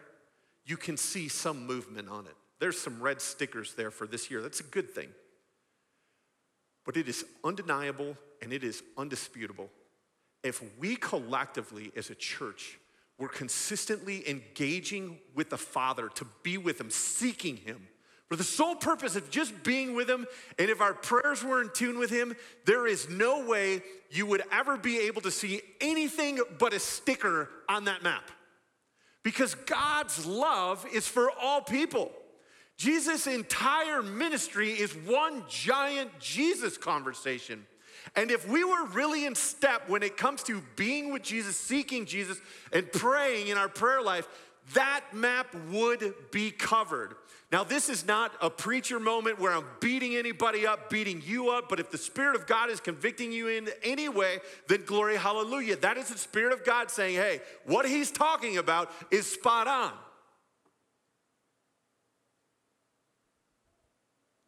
you 0.65 0.77
can 0.77 0.95
see 0.95 1.27
some 1.27 1.67
movement 1.67 2.10
on 2.10 2.25
it. 2.25 2.36
There's 2.60 2.79
some 2.79 3.01
red 3.01 3.21
stickers 3.21 3.73
there 3.75 3.91
for 3.91 4.08
this 4.08 4.31
year. 4.31 4.41
That's 4.41 4.62
a 4.62 4.63
good 4.63 4.89
thing. 4.89 5.10
But 6.86 6.95
it 6.95 7.10
is 7.10 7.25
undeniable 7.43 8.15
and 8.41 8.53
it 8.53 8.63
is 8.63 8.81
undisputable. 8.97 9.69
If 10.43 10.63
we 10.79 10.95
collectively 10.95 11.91
as 11.97 12.10
a 12.10 12.15
church 12.15 12.77
were 13.17 13.27
consistently 13.27 14.27
engaging 14.29 15.17
with 15.34 15.49
the 15.49 15.58
Father 15.58 16.10
to 16.15 16.25
be 16.43 16.58
with 16.58 16.79
Him, 16.79 16.89
seeking 16.89 17.58
Him, 17.58 17.88
for 18.36 18.39
the 18.39 18.43
sole 18.43 18.76
purpose 18.76 19.15
of 19.15 19.30
just 19.30 19.63
being 19.63 19.95
with 19.95 20.10
Him. 20.10 20.28
And 20.60 20.69
if 20.69 20.82
our 20.82 20.93
prayers 20.93 21.41
were 21.41 21.62
in 21.62 21.69
tune 21.74 21.98
with 21.98 22.10
Him, 22.10 22.36
there 22.65 22.86
is 22.86 23.10
no 23.10 23.45
way 23.45 23.82
you 24.12 24.26
would 24.26 24.43
ever 24.52 24.76
be 24.76 25.00
able 25.00 25.21
to 25.21 25.32
see 25.32 25.62
anything 25.80 26.41
but 26.60 26.74
a 26.74 26.80
sticker 26.80 27.50
on 27.69 27.86
that 27.86 28.04
map. 28.04 28.30
Because 29.24 29.56
God's 29.56 30.26
love 30.26 30.86
is 30.93 31.08
for 31.08 31.32
all 31.41 31.62
people. 31.62 32.12
Jesus' 32.76 33.26
entire 33.26 34.04
ministry 34.04 34.71
is 34.71 34.91
one 34.91 35.43
giant 35.48 36.19
Jesus 36.19 36.78
conversation. 36.78 37.65
And 38.17 38.32
if 38.32 38.45
we 38.50 38.65
were 38.65 38.86
really 38.88 39.26
in 39.26 39.36
step 39.36 39.88
when 39.88 40.04
it 40.04 40.17
comes 40.17 40.43
to 40.43 40.62
being 40.76 41.13
with 41.13 41.24
Jesus, 41.24 41.56
seeking 41.56 42.06
Jesus, 42.06 42.38
and 42.74 42.91
praying 42.91 43.48
in 43.48 43.58
our 43.58 43.69
prayer 43.69 44.02
life, 44.02 44.28
that 44.74 45.06
map 45.13 45.48
would 45.71 46.13
be 46.32 46.52
covered. 46.52 47.15
Now, 47.51 47.63
this 47.63 47.89
is 47.89 48.05
not 48.05 48.31
a 48.41 48.49
preacher 48.49 48.99
moment 48.99 49.39
where 49.39 49.53
I'm 49.53 49.65
beating 49.79 50.15
anybody 50.15 50.65
up, 50.65 50.89
beating 50.89 51.21
you 51.23 51.51
up, 51.51 51.69
but 51.69 51.79
if 51.79 51.91
the 51.91 51.97
Spirit 51.97 52.36
of 52.36 52.47
God 52.47 52.71
is 52.71 52.79
convicting 52.79 53.31
you 53.31 53.47
in 53.47 53.69
any 53.84 54.10
way, 54.10 54.39
then 54.67 54.84
glory, 54.86 55.15
hallelujah. 55.15 55.75
That 55.75 55.97
is 55.97 56.10
the 56.10 56.17
Spirit 56.17 56.53
of 56.53 56.65
God 56.65 56.89
saying, 56.89 57.15
hey, 57.15 57.41
what 57.65 57.88
He's 57.88 58.10
talking 58.10 58.58
about 58.58 58.91
is 59.12 59.31
spot 59.31 59.67
on. 59.67 59.93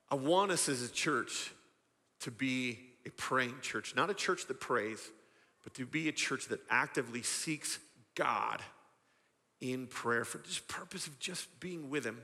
I 0.09 0.15
want 0.15 0.51
us 0.51 0.67
as 0.67 0.81
a 0.81 0.89
church 0.89 1.51
to 2.21 2.31
be 2.31 2.79
a 3.05 3.11
praying 3.11 3.55
church, 3.61 3.93
not 3.95 4.09
a 4.09 4.13
church 4.13 4.47
that 4.47 4.59
prays, 4.59 5.11
but 5.63 5.73
to 5.75 5.85
be 5.85 6.09
a 6.09 6.11
church 6.11 6.47
that 6.47 6.61
actively 6.69 7.21
seeks 7.21 7.77
God 8.15 8.61
in 9.61 9.85
prayer 9.85 10.25
for 10.25 10.39
the 10.39 10.59
purpose 10.67 11.05
of 11.07 11.19
just 11.19 11.59
being 11.59 11.89
with 11.89 12.03
Him. 12.03 12.21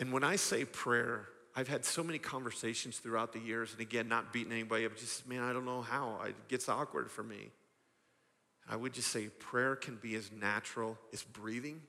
And 0.00 0.12
when 0.12 0.24
I 0.24 0.36
say 0.36 0.64
prayer, 0.64 1.28
I've 1.56 1.68
had 1.68 1.84
so 1.84 2.04
many 2.04 2.18
conversations 2.18 2.98
throughout 2.98 3.32
the 3.32 3.40
years, 3.40 3.72
and 3.72 3.80
again, 3.80 4.08
not 4.08 4.32
beating 4.32 4.52
anybody 4.52 4.86
up, 4.86 4.96
just, 4.96 5.28
man, 5.28 5.42
I 5.42 5.52
don't 5.52 5.64
know 5.64 5.82
how. 5.82 6.20
It 6.24 6.48
gets 6.48 6.68
awkward 6.68 7.10
for 7.10 7.22
me. 7.22 7.50
I 8.68 8.76
would 8.76 8.92
just 8.92 9.08
say 9.08 9.28
prayer 9.28 9.74
can 9.74 9.96
be 9.96 10.14
as 10.14 10.30
natural 10.30 10.98
as 11.12 11.22
breathing. 11.22 11.80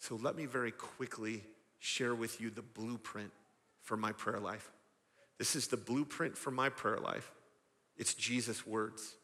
So 0.00 0.16
let 0.16 0.36
me 0.36 0.46
very 0.46 0.72
quickly 0.72 1.42
share 1.78 2.14
with 2.14 2.40
you 2.40 2.50
the 2.50 2.62
blueprint 2.62 3.30
for 3.82 3.96
my 3.96 4.12
prayer 4.12 4.40
life. 4.40 4.70
This 5.38 5.54
is 5.54 5.68
the 5.68 5.76
blueprint 5.76 6.36
for 6.36 6.50
my 6.50 6.68
prayer 6.68 6.98
life. 6.98 7.30
It's 7.96 8.14
Jesus' 8.14 8.66
words. 8.66 9.14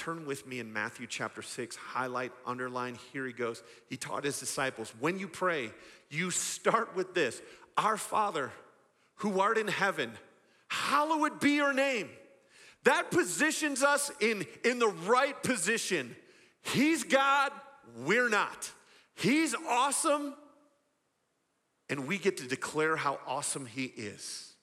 Turn 0.00 0.24
with 0.24 0.46
me 0.46 0.60
in 0.60 0.72
Matthew 0.72 1.06
chapter 1.06 1.42
6, 1.42 1.76
highlight, 1.76 2.32
underline. 2.46 2.96
Here 3.12 3.26
he 3.26 3.34
goes. 3.34 3.62
He 3.86 3.98
taught 3.98 4.24
his 4.24 4.40
disciples 4.40 4.94
when 4.98 5.18
you 5.18 5.28
pray, 5.28 5.72
you 6.08 6.30
start 6.30 6.96
with 6.96 7.12
this 7.12 7.42
Our 7.76 7.98
Father, 7.98 8.50
who 9.16 9.40
art 9.40 9.58
in 9.58 9.68
heaven, 9.68 10.12
hallowed 10.68 11.38
be 11.38 11.50
your 11.50 11.74
name. 11.74 12.08
That 12.84 13.10
positions 13.10 13.82
us 13.82 14.10
in, 14.20 14.46
in 14.64 14.78
the 14.78 14.88
right 14.88 15.40
position. 15.42 16.16
He's 16.62 17.04
God, 17.04 17.52
we're 17.98 18.30
not. 18.30 18.72
He's 19.12 19.54
awesome, 19.68 20.32
and 21.90 22.06
we 22.06 22.16
get 22.16 22.38
to 22.38 22.48
declare 22.48 22.96
how 22.96 23.18
awesome 23.26 23.66
He 23.66 23.84
is. 23.84 24.54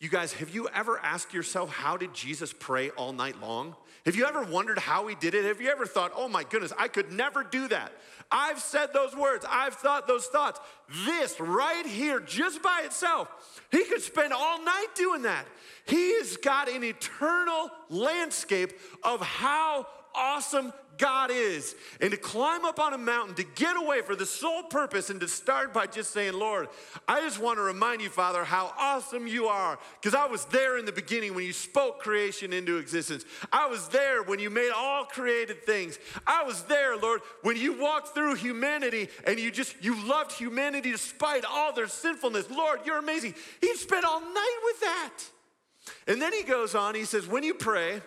You 0.00 0.10
guys, 0.10 0.34
have 0.34 0.50
you 0.50 0.68
ever 0.68 0.98
asked 0.98 1.32
yourself, 1.32 1.70
how 1.70 1.96
did 1.96 2.12
Jesus 2.12 2.52
pray 2.52 2.90
all 2.90 3.14
night 3.14 3.40
long? 3.40 3.74
Have 4.06 4.14
you 4.14 4.24
ever 4.24 4.44
wondered 4.44 4.78
how 4.78 5.08
he 5.08 5.16
did 5.16 5.34
it? 5.34 5.44
Have 5.44 5.60
you 5.60 5.68
ever 5.68 5.84
thought, 5.84 6.12
oh 6.14 6.28
my 6.28 6.44
goodness, 6.44 6.72
I 6.78 6.86
could 6.86 7.12
never 7.12 7.42
do 7.42 7.66
that? 7.68 7.92
I've 8.30 8.60
said 8.60 8.92
those 8.92 9.14
words, 9.14 9.46
I've 9.48 9.74
thought 9.74 10.06
those 10.06 10.26
thoughts. 10.26 10.60
This 11.04 11.38
right 11.40 11.86
here, 11.86 12.20
just 12.20 12.62
by 12.62 12.82
itself, 12.84 13.28
he 13.70 13.84
could 13.84 14.02
spend 14.02 14.32
all 14.32 14.62
night 14.62 14.88
doing 14.94 15.22
that. 15.22 15.46
He 15.86 16.16
has 16.18 16.36
got 16.36 16.68
an 16.68 16.82
eternal 16.82 17.70
landscape 17.88 18.72
of 19.02 19.20
how 19.20 19.86
awesome 20.14 20.72
God 20.98 21.30
is. 21.30 21.74
And 22.00 22.10
to 22.10 22.16
climb 22.16 22.64
up 22.64 22.80
on 22.80 22.94
a 22.94 22.98
mountain, 22.98 23.34
to 23.36 23.44
get 23.54 23.76
away 23.76 24.00
for 24.02 24.16
the 24.16 24.26
sole 24.26 24.62
purpose, 24.62 25.10
and 25.10 25.20
to 25.20 25.28
start 25.28 25.72
by 25.72 25.86
just 25.86 26.12
saying, 26.12 26.34
Lord, 26.34 26.68
I 27.06 27.20
just 27.20 27.38
want 27.38 27.58
to 27.58 27.62
remind 27.62 28.00
you, 28.00 28.08
Father, 28.08 28.44
how 28.44 28.72
awesome 28.78 29.26
you 29.26 29.46
are. 29.46 29.78
Because 30.00 30.14
I 30.14 30.26
was 30.26 30.44
there 30.46 30.78
in 30.78 30.84
the 30.84 30.92
beginning 30.92 31.34
when 31.34 31.44
you 31.44 31.52
spoke 31.52 32.00
creation 32.00 32.52
into 32.52 32.78
existence. 32.78 33.24
I 33.52 33.66
was 33.66 33.88
there 33.88 34.22
when 34.22 34.38
you 34.38 34.50
made 34.50 34.70
all 34.74 35.04
created 35.04 35.64
things. 35.64 35.98
I 36.26 36.44
was 36.44 36.62
there, 36.62 36.96
Lord, 36.96 37.20
when 37.42 37.56
you 37.56 37.78
walked 37.78 38.14
through 38.16 38.34
humanity 38.34 39.08
and 39.26 39.38
you 39.38 39.50
just, 39.50 39.76
you 39.82 39.94
loved 40.08 40.32
humanity 40.32 40.90
despite 40.90 41.44
all 41.44 41.74
their 41.74 41.86
sinfulness. 41.86 42.50
Lord, 42.50 42.80
you're 42.86 42.96
amazing. 42.96 43.34
He 43.60 43.76
spent 43.76 44.06
all 44.06 44.20
night 44.20 44.58
with 44.64 44.80
that. 44.80 45.12
And 46.08 46.20
then 46.20 46.32
he 46.32 46.42
goes 46.42 46.74
on, 46.74 46.94
he 46.94 47.04
says, 47.04 47.26
when 47.28 47.44
you 47.44 47.52
pray, 47.52 48.00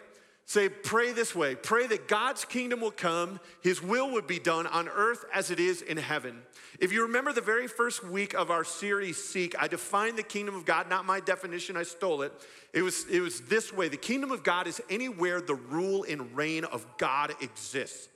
Say, 0.45 0.67
pray 0.67 1.11
this 1.11 1.35
way 1.35 1.53
pray 1.53 1.85
that 1.85 2.07
God's 2.07 2.43
kingdom 2.43 2.81
will 2.81 2.89
come, 2.89 3.39
his 3.61 3.83
will 3.83 4.09
would 4.13 4.25
be 4.25 4.39
done 4.39 4.65
on 4.65 4.87
earth 4.87 5.23
as 5.31 5.51
it 5.51 5.59
is 5.59 5.83
in 5.83 5.97
heaven. 5.97 6.41
If 6.79 6.91
you 6.91 7.03
remember 7.03 7.31
the 7.31 7.39
very 7.39 7.67
first 7.67 8.03
week 8.03 8.33
of 8.33 8.49
our 8.49 8.63
series, 8.63 9.23
Seek, 9.23 9.53
I 9.61 9.67
defined 9.67 10.17
the 10.17 10.23
kingdom 10.23 10.55
of 10.55 10.65
God, 10.65 10.89
not 10.89 11.05
my 11.05 11.19
definition, 11.19 11.77
I 11.77 11.83
stole 11.83 12.23
it. 12.23 12.33
It 12.73 12.81
was, 12.81 13.05
it 13.11 13.19
was 13.19 13.41
this 13.41 13.71
way 13.71 13.89
the 13.89 13.97
kingdom 13.97 14.31
of 14.31 14.41
God 14.41 14.65
is 14.65 14.81
anywhere 14.89 15.39
the 15.39 15.53
rule 15.53 16.03
and 16.09 16.35
reign 16.35 16.63
of 16.63 16.83
God 16.97 17.35
exists. 17.41 18.09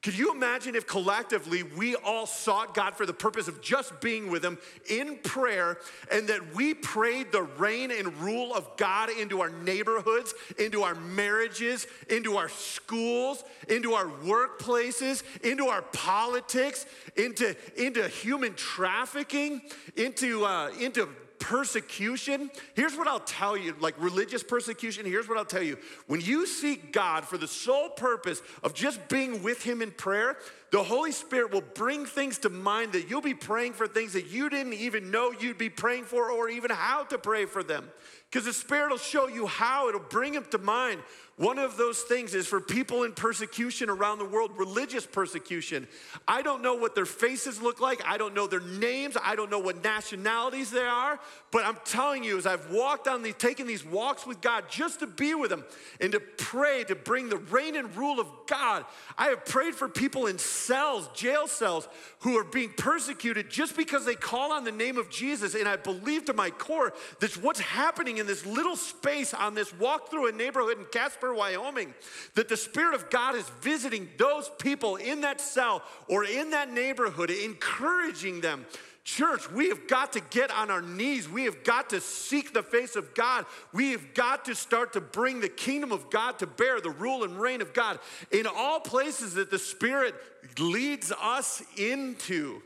Could 0.00 0.16
you 0.16 0.32
imagine 0.32 0.76
if 0.76 0.86
collectively 0.86 1.64
we 1.64 1.96
all 1.96 2.24
sought 2.24 2.72
God 2.72 2.94
for 2.94 3.04
the 3.04 3.12
purpose 3.12 3.48
of 3.48 3.60
just 3.60 4.00
being 4.00 4.30
with 4.30 4.44
Him 4.44 4.56
in 4.88 5.18
prayer 5.24 5.78
and 6.12 6.28
that 6.28 6.54
we 6.54 6.72
prayed 6.72 7.32
the 7.32 7.42
reign 7.42 7.90
and 7.90 8.16
rule 8.18 8.54
of 8.54 8.76
God 8.76 9.10
into 9.10 9.40
our 9.40 9.50
neighborhoods, 9.50 10.34
into 10.56 10.84
our 10.84 10.94
marriages, 10.94 11.88
into 12.08 12.36
our 12.36 12.48
schools, 12.48 13.42
into 13.68 13.94
our 13.94 14.06
workplaces, 14.06 15.24
into 15.42 15.66
our 15.66 15.82
politics, 15.82 16.86
into, 17.16 17.56
into 17.76 18.06
human 18.06 18.54
trafficking, 18.54 19.60
into, 19.96 20.44
uh, 20.44 20.70
into 20.78 21.08
persecution, 21.48 22.50
here's 22.74 22.94
what 22.94 23.08
I'll 23.08 23.20
tell 23.20 23.56
you 23.56 23.74
like 23.80 23.94
religious 23.98 24.42
persecution, 24.42 25.06
here's 25.06 25.30
what 25.30 25.38
I'll 25.38 25.46
tell 25.46 25.62
you. 25.62 25.78
When 26.06 26.20
you 26.20 26.46
seek 26.46 26.92
God 26.92 27.24
for 27.24 27.38
the 27.38 27.48
sole 27.48 27.88
purpose 27.88 28.42
of 28.62 28.74
just 28.74 29.08
being 29.08 29.42
with 29.42 29.62
Him 29.62 29.80
in 29.80 29.90
prayer, 29.90 30.36
the 30.72 30.82
Holy 30.82 31.10
Spirit 31.10 31.50
will 31.50 31.62
bring 31.62 32.04
things 32.04 32.36
to 32.40 32.50
mind 32.50 32.92
that 32.92 33.08
you'll 33.08 33.22
be 33.22 33.32
praying 33.32 33.72
for 33.72 33.88
things 33.88 34.12
that 34.12 34.26
you 34.26 34.50
didn't 34.50 34.74
even 34.74 35.10
know 35.10 35.32
you'd 35.40 35.56
be 35.56 35.70
praying 35.70 36.04
for 36.04 36.30
or 36.30 36.50
even 36.50 36.70
how 36.70 37.04
to 37.04 37.16
pray 37.16 37.46
for 37.46 37.62
them. 37.62 37.88
Because 38.30 38.44
the 38.44 38.52
Spirit 38.52 38.90
will 38.90 38.98
show 38.98 39.26
you 39.28 39.46
how, 39.46 39.88
it'll 39.88 40.00
bring 40.00 40.34
them 40.34 40.46
to 40.50 40.58
mind 40.58 41.00
one 41.38 41.60
of 41.60 41.76
those 41.76 42.00
things 42.00 42.34
is 42.34 42.48
for 42.48 42.60
people 42.60 43.04
in 43.04 43.12
persecution 43.12 43.88
around 43.88 44.18
the 44.18 44.24
world, 44.24 44.50
religious 44.56 45.06
persecution. 45.06 45.86
I 46.26 46.42
don't 46.42 46.62
know 46.62 46.74
what 46.74 46.96
their 46.96 47.06
faces 47.06 47.62
look 47.62 47.80
like. 47.80 48.02
I 48.04 48.18
don't 48.18 48.34
know 48.34 48.48
their 48.48 48.58
names. 48.58 49.16
I 49.22 49.36
don't 49.36 49.48
know 49.48 49.60
what 49.60 49.84
nationalities 49.84 50.72
they 50.72 50.82
are. 50.82 51.20
But 51.50 51.64
I'm 51.64 51.78
telling 51.84 52.24
you, 52.24 52.36
as 52.36 52.46
I've 52.46 52.70
walked 52.70 53.08
on 53.08 53.22
these, 53.22 53.34
taken 53.34 53.66
these 53.66 53.84
walks 53.84 54.26
with 54.26 54.42
God 54.42 54.64
just 54.68 55.00
to 55.00 55.06
be 55.06 55.34
with 55.34 55.50
Him 55.50 55.64
and 55.98 56.12
to 56.12 56.20
pray 56.20 56.84
to 56.84 56.94
bring 56.94 57.30
the 57.30 57.38
reign 57.38 57.74
and 57.74 57.94
rule 57.96 58.20
of 58.20 58.28
God, 58.46 58.84
I 59.16 59.28
have 59.28 59.46
prayed 59.46 59.74
for 59.74 59.88
people 59.88 60.26
in 60.26 60.38
cells, 60.38 61.08
jail 61.14 61.46
cells, 61.46 61.88
who 62.20 62.36
are 62.36 62.44
being 62.44 62.70
persecuted 62.76 63.48
just 63.48 63.76
because 63.76 64.04
they 64.04 64.14
call 64.14 64.52
on 64.52 64.64
the 64.64 64.72
name 64.72 64.98
of 64.98 65.08
Jesus. 65.08 65.54
And 65.54 65.66
I 65.66 65.76
believe 65.76 66.26
to 66.26 66.34
my 66.34 66.50
core 66.50 66.92
that 67.20 67.42
what's 67.42 67.60
happening 67.60 68.18
in 68.18 68.26
this 68.26 68.44
little 68.44 68.76
space 68.76 69.32
on 69.32 69.54
this 69.54 69.72
walk 69.78 70.10
through 70.10 70.28
a 70.28 70.32
neighborhood 70.32 70.78
in 70.78 70.84
Casper, 70.86 71.32
Wyoming, 71.32 71.94
that 72.34 72.48
the 72.48 72.56
Spirit 72.58 72.94
of 72.94 73.08
God 73.08 73.34
is 73.34 73.48
visiting 73.62 74.08
those 74.18 74.50
people 74.58 74.96
in 74.96 75.22
that 75.22 75.40
cell 75.40 75.82
or 76.08 76.24
in 76.24 76.50
that 76.50 76.70
neighborhood, 76.70 77.30
encouraging 77.30 78.42
them. 78.42 78.66
Church, 79.08 79.50
we 79.50 79.70
have 79.70 79.88
got 79.88 80.12
to 80.12 80.20
get 80.20 80.50
on 80.50 80.70
our 80.70 80.82
knees. 80.82 81.30
We 81.30 81.44
have 81.44 81.64
got 81.64 81.88
to 81.90 82.00
seek 82.00 82.52
the 82.52 82.62
face 82.62 82.94
of 82.94 83.14
God. 83.14 83.46
We 83.72 83.92
have 83.92 84.12
got 84.12 84.44
to 84.44 84.54
start 84.54 84.92
to 84.92 85.00
bring 85.00 85.40
the 85.40 85.48
kingdom 85.48 85.92
of 85.92 86.10
God 86.10 86.38
to 86.40 86.46
bear, 86.46 86.78
the 86.78 86.90
rule 86.90 87.24
and 87.24 87.40
reign 87.40 87.62
of 87.62 87.72
God 87.72 88.00
in 88.30 88.46
all 88.46 88.80
places 88.80 89.32
that 89.34 89.50
the 89.50 89.58
Spirit 89.58 90.14
leads 90.58 91.10
us 91.10 91.62
into. 91.78 92.60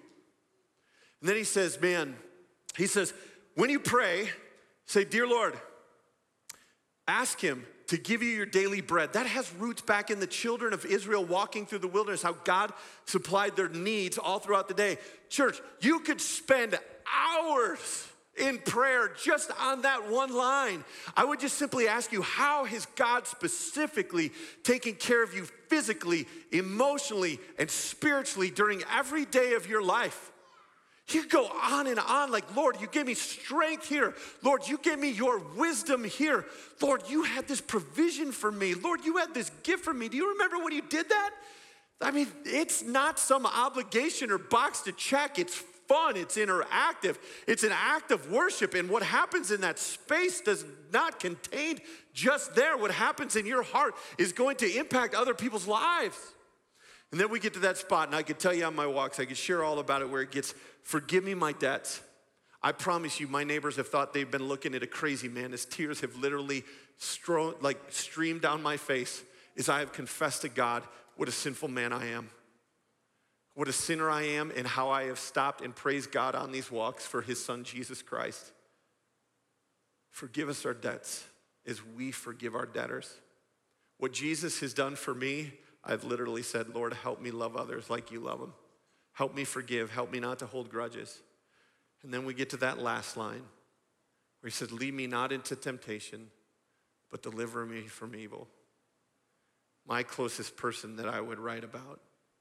And 1.20 1.28
then 1.28 1.36
he 1.36 1.44
says, 1.44 1.80
Man, 1.80 2.16
he 2.76 2.88
says, 2.88 3.14
when 3.54 3.70
you 3.70 3.78
pray, 3.78 4.28
say, 4.84 5.04
Dear 5.04 5.28
Lord, 5.28 5.54
ask 7.06 7.40
Him 7.40 7.64
to 7.92 7.98
give 7.98 8.22
you 8.22 8.30
your 8.30 8.46
daily 8.46 8.80
bread. 8.80 9.12
That 9.12 9.26
has 9.26 9.52
roots 9.56 9.82
back 9.82 10.10
in 10.10 10.18
the 10.18 10.26
children 10.26 10.72
of 10.72 10.86
Israel 10.86 11.22
walking 11.22 11.66
through 11.66 11.80
the 11.80 11.88
wilderness, 11.88 12.22
how 12.22 12.32
God 12.32 12.72
supplied 13.04 13.54
their 13.54 13.68
needs 13.68 14.16
all 14.16 14.38
throughout 14.38 14.66
the 14.66 14.72
day. 14.72 14.96
Church, 15.28 15.60
you 15.82 16.00
could 16.00 16.18
spend 16.18 16.78
hours 17.06 18.08
in 18.38 18.56
prayer 18.60 19.12
just 19.22 19.50
on 19.60 19.82
that 19.82 20.10
one 20.10 20.34
line. 20.34 20.82
I 21.14 21.26
would 21.26 21.38
just 21.38 21.58
simply 21.58 21.86
ask 21.86 22.12
you, 22.12 22.22
how 22.22 22.64
has 22.64 22.86
God 22.96 23.26
specifically 23.26 24.32
taken 24.62 24.94
care 24.94 25.22
of 25.22 25.34
you 25.34 25.44
physically, 25.68 26.26
emotionally, 26.50 27.38
and 27.58 27.70
spiritually 27.70 28.48
during 28.48 28.82
every 28.90 29.26
day 29.26 29.52
of 29.52 29.68
your 29.68 29.82
life? 29.82 30.32
You 31.14 31.28
go 31.28 31.46
on 31.46 31.86
and 31.86 31.98
on, 31.98 32.30
like, 32.30 32.56
Lord, 32.56 32.80
you 32.80 32.86
gave 32.86 33.06
me 33.06 33.14
strength 33.14 33.88
here. 33.88 34.14
Lord, 34.42 34.66
you 34.66 34.78
gave 34.78 34.98
me 34.98 35.10
your 35.10 35.38
wisdom 35.56 36.04
here. 36.04 36.46
Lord, 36.80 37.02
you 37.08 37.22
had 37.22 37.48
this 37.48 37.60
provision 37.60 38.32
for 38.32 38.50
me. 38.50 38.74
Lord, 38.74 39.04
you 39.04 39.16
had 39.18 39.34
this 39.34 39.50
gift 39.62 39.84
for 39.84 39.92
me. 39.92 40.08
Do 40.08 40.16
you 40.16 40.32
remember 40.32 40.58
when 40.58 40.72
you 40.72 40.82
did 40.82 41.08
that? 41.08 41.30
I 42.00 42.10
mean, 42.10 42.26
it's 42.44 42.82
not 42.82 43.18
some 43.18 43.46
obligation 43.46 44.30
or 44.30 44.38
box 44.38 44.80
to 44.82 44.92
check. 44.92 45.38
It's 45.38 45.62
fun, 45.88 46.16
it's 46.16 46.36
interactive, 46.36 47.18
it's 47.46 47.64
an 47.64 47.72
act 47.72 48.10
of 48.10 48.30
worship. 48.30 48.74
And 48.74 48.88
what 48.88 49.02
happens 49.02 49.50
in 49.50 49.60
that 49.60 49.78
space 49.78 50.40
does 50.40 50.64
not 50.92 51.20
contain 51.20 51.80
just 52.14 52.54
there. 52.54 52.76
What 52.76 52.90
happens 52.90 53.36
in 53.36 53.46
your 53.46 53.62
heart 53.62 53.94
is 54.16 54.32
going 54.32 54.56
to 54.56 54.78
impact 54.78 55.14
other 55.14 55.34
people's 55.34 55.66
lives. 55.66 56.16
And 57.12 57.20
then 57.20 57.30
we 57.30 57.38
get 57.38 57.52
to 57.54 57.60
that 57.60 57.76
spot, 57.76 58.08
and 58.08 58.16
I 58.16 58.22
could 58.22 58.38
tell 58.38 58.54
you 58.54 58.64
on 58.64 58.74
my 58.74 58.86
walks, 58.86 59.20
I 59.20 59.26
could 59.26 59.36
share 59.36 59.62
all 59.62 59.78
about 59.78 60.00
it 60.00 60.08
where 60.08 60.22
it 60.22 60.30
gets, 60.30 60.54
forgive 60.82 61.22
me 61.22 61.34
my 61.34 61.52
debts. 61.52 62.00
I 62.62 62.72
promise 62.72 63.20
you, 63.20 63.28
my 63.28 63.44
neighbors 63.44 63.76
have 63.76 63.88
thought 63.88 64.14
they've 64.14 64.30
been 64.30 64.48
looking 64.48 64.74
at 64.74 64.82
a 64.82 64.86
crazy 64.86 65.28
man 65.28 65.52
as 65.52 65.66
tears 65.66 66.00
have 66.00 66.16
literally 66.16 66.64
stro- 66.98 67.60
like 67.62 67.78
streamed 67.90 68.40
down 68.40 68.62
my 68.62 68.78
face 68.78 69.22
as 69.58 69.68
I 69.68 69.80
have 69.80 69.92
confessed 69.92 70.42
to 70.42 70.48
God 70.48 70.84
what 71.16 71.28
a 71.28 71.32
sinful 71.32 71.68
man 71.68 71.92
I 71.92 72.06
am, 72.06 72.30
what 73.54 73.68
a 73.68 73.72
sinner 73.72 74.08
I 74.08 74.22
am, 74.22 74.50
and 74.56 74.66
how 74.66 74.88
I 74.90 75.04
have 75.04 75.18
stopped 75.18 75.60
and 75.60 75.74
praised 75.74 76.12
God 76.12 76.34
on 76.34 76.50
these 76.50 76.70
walks 76.70 77.06
for 77.06 77.20
his 77.20 77.44
son, 77.44 77.64
Jesus 77.64 78.00
Christ. 78.00 78.52
Forgive 80.10 80.48
us 80.48 80.64
our 80.64 80.74
debts 80.74 81.24
as 81.66 81.82
we 81.84 82.10
forgive 82.10 82.54
our 82.54 82.66
debtors. 82.66 83.12
What 83.98 84.12
Jesus 84.12 84.60
has 84.60 84.72
done 84.72 84.96
for 84.96 85.14
me, 85.14 85.52
I've 85.84 86.04
literally 86.04 86.42
said, 86.42 86.74
Lord, 86.74 86.92
help 86.92 87.20
me 87.20 87.30
love 87.30 87.56
others 87.56 87.90
like 87.90 88.10
you 88.10 88.20
love 88.20 88.40
them. 88.40 88.54
Help 89.12 89.34
me 89.34 89.44
forgive. 89.44 89.90
Help 89.90 90.10
me 90.12 90.20
not 90.20 90.38
to 90.38 90.46
hold 90.46 90.70
grudges. 90.70 91.20
And 92.02 92.12
then 92.12 92.24
we 92.24 92.34
get 92.34 92.50
to 92.50 92.56
that 92.58 92.78
last 92.78 93.16
line 93.16 93.42
where 94.40 94.48
he 94.48 94.50
said, 94.50 94.72
Lead 94.72 94.94
me 94.94 95.06
not 95.06 95.32
into 95.32 95.56
temptation, 95.56 96.28
but 97.10 97.22
deliver 97.22 97.64
me 97.66 97.82
from 97.82 98.14
evil. 98.14 98.48
My 99.86 100.02
closest 100.02 100.56
person 100.56 100.96
that 100.96 101.08
I 101.08 101.20
would 101.20 101.38
write 101.38 101.64
about. 101.64 102.00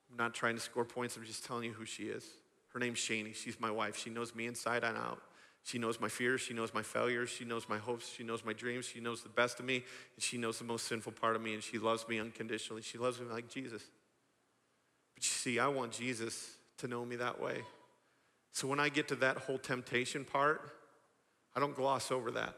I'm 0.10 0.17
not 0.17 0.34
trying 0.34 0.56
to 0.56 0.62
score 0.62 0.86
points, 0.86 1.17
I'm 1.17 1.25
just 1.25 1.45
telling 1.45 1.63
you 1.65 1.73
who 1.73 1.86
she 1.86 2.04
is. 2.04 2.25
Her 2.73 2.80
name's 2.80 2.99
Shani. 2.99 3.36
She's 3.36 3.60
my 3.60 3.71
wife. 3.71 3.97
She 3.97 4.10
knows 4.10 4.34
me 4.34 4.47
inside 4.47 4.84
and 4.84 4.97
out. 4.97 5.21
She 5.63 5.78
knows 5.78 6.00
my 6.00 6.10
fears. 6.10 6.41
She 6.41 6.54
knows 6.54 6.74
my 6.74 6.82
failures. 6.82 7.30
She 7.30 7.45
knows 7.45 7.69
my 7.69 7.78
hopes. 7.78 8.10
She 8.10 8.24
knows 8.24 8.43
my 8.43 8.54
dreams. 8.54 8.86
She 8.86 9.00
knows 9.00 9.21
the 9.21 9.30
best 9.30 9.60
of 9.60 9.65
me. 9.65 9.76
And 10.15 10.24
she 10.24 10.38
knows 10.38 10.58
the 10.58 10.65
most 10.65 10.88
sinful 10.88 11.13
part 11.13 11.36
of 11.36 11.41
me. 11.41 11.54
And 11.54 11.63
she 11.63 11.78
loves 11.78 12.08
me 12.08 12.19
unconditionally. 12.19 12.82
She 12.82 12.97
loves 12.97 13.19
me 13.19 13.28
like 13.28 13.47
Jesus. 13.47 13.84
But 15.13 15.24
you 15.24 15.30
see, 15.30 15.60
I 15.60 15.67
want 15.67 15.91
Jesus 15.91 16.58
to 16.78 16.88
know 16.88 17.06
me 17.06 17.15
that 17.17 17.39
way. 17.39 17.62
So 18.54 18.67
when 18.67 18.80
I 18.80 18.89
get 18.89 19.08
to 19.10 19.15
that 19.17 19.38
whole 19.38 19.58
temptation 19.58 20.26
part, 20.26 20.71
I 21.56 21.60
don't 21.60 21.76
gloss 21.76 22.12
over 22.12 22.32
that. 22.32 22.56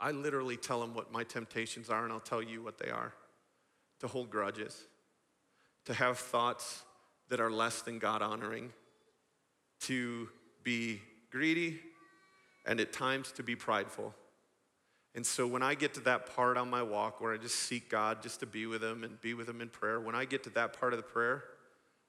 I 0.00 0.12
literally 0.12 0.56
tell 0.56 0.82
him 0.82 0.94
what 0.94 1.12
my 1.12 1.24
temptations 1.24 1.90
are, 1.90 2.04
and 2.04 2.12
I'll 2.12 2.20
tell 2.20 2.42
you 2.42 2.62
what 2.62 2.78
they 2.78 2.90
are 2.90 3.12
to 4.00 4.08
hold 4.08 4.30
grudges, 4.30 4.86
to 5.84 5.94
have 5.94 6.18
thoughts 6.18 6.82
that 7.28 7.38
are 7.38 7.50
less 7.50 7.82
than 7.82 7.98
God 7.98 8.22
honoring, 8.22 8.72
to 9.82 10.28
be 10.62 11.00
greedy, 11.30 11.80
and 12.66 12.80
at 12.80 12.92
times 12.92 13.32
to 13.32 13.42
be 13.42 13.56
prideful. 13.56 14.14
And 15.14 15.26
so 15.26 15.46
when 15.46 15.62
I 15.62 15.74
get 15.74 15.94
to 15.94 16.00
that 16.00 16.34
part 16.34 16.56
on 16.56 16.70
my 16.70 16.82
walk 16.82 17.20
where 17.20 17.34
I 17.34 17.36
just 17.36 17.56
seek 17.56 17.88
God 17.90 18.22
just 18.22 18.40
to 18.40 18.46
be 18.46 18.66
with 18.66 18.82
Him 18.82 19.02
and 19.02 19.20
be 19.20 19.34
with 19.34 19.48
Him 19.48 19.60
in 19.60 19.68
prayer, 19.68 20.00
when 20.00 20.14
I 20.14 20.24
get 20.24 20.44
to 20.44 20.50
that 20.50 20.78
part 20.78 20.92
of 20.92 20.98
the 20.98 21.02
prayer, 21.04 21.44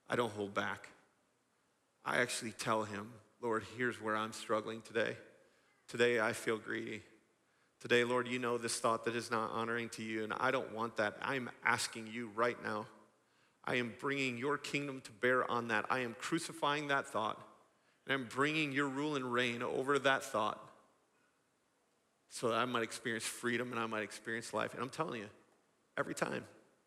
I 0.08 0.16
don't 0.16 0.32
hold 0.34 0.54
back. 0.54 0.90
I 2.06 2.18
actually 2.18 2.52
tell 2.52 2.84
Him, 2.84 3.12
Lord, 3.42 3.64
here's 3.76 4.00
where 4.02 4.16
I'm 4.16 4.34
struggling 4.34 4.82
today. 4.82 5.18
Today 5.88 6.20
I 6.20 6.34
feel 6.34 6.58
greedy. 6.58 7.02
Today, 7.80 8.04
Lord, 8.04 8.28
you 8.28 8.38
know 8.38 8.60
this 8.60 8.80
thought 8.80 9.06
that 9.06 9.16
is 9.16 9.32
not 9.32 9.50
honoring 9.52 9.90
to 9.90 10.04
you, 10.04 10.24
and 10.24 10.34
I 10.40 10.52
don't 10.52 10.72
want 10.72 10.98
that. 10.98 11.18
I'm 11.24 11.50
asking 11.66 12.08
you 12.14 12.30
right 12.36 12.62
now. 12.64 12.86
I 13.66 13.76
am 13.76 13.94
bringing 14.00 14.38
your 14.38 14.60
kingdom 14.60 15.02
to 15.02 15.12
bear 15.12 15.50
on 15.50 15.70
that. 15.70 15.86
I 15.90 16.00
am 16.00 16.16
crucifying 16.20 16.90
that 16.90 17.08
thought, 17.08 17.42
I'm 18.12 18.26
bringing 18.26 18.72
your 18.72 18.88
rule 18.88 19.16
and 19.16 19.32
reign 19.32 19.62
over 19.62 20.00
that 20.00 20.24
thought 20.24 20.60
so 22.30 22.50
that 22.50 22.56
I 22.56 22.66
might 22.66 22.84
experience 22.84 23.26
freedom 23.26 23.72
and 23.72 23.80
I 23.80 23.86
might 23.86 24.04
experience 24.04 24.54
life. 24.54 24.74
And 24.74 24.82
I'm 24.82 24.90
telling 24.90 25.22
you, 25.22 25.28
every 25.98 26.16
time, 26.16 26.46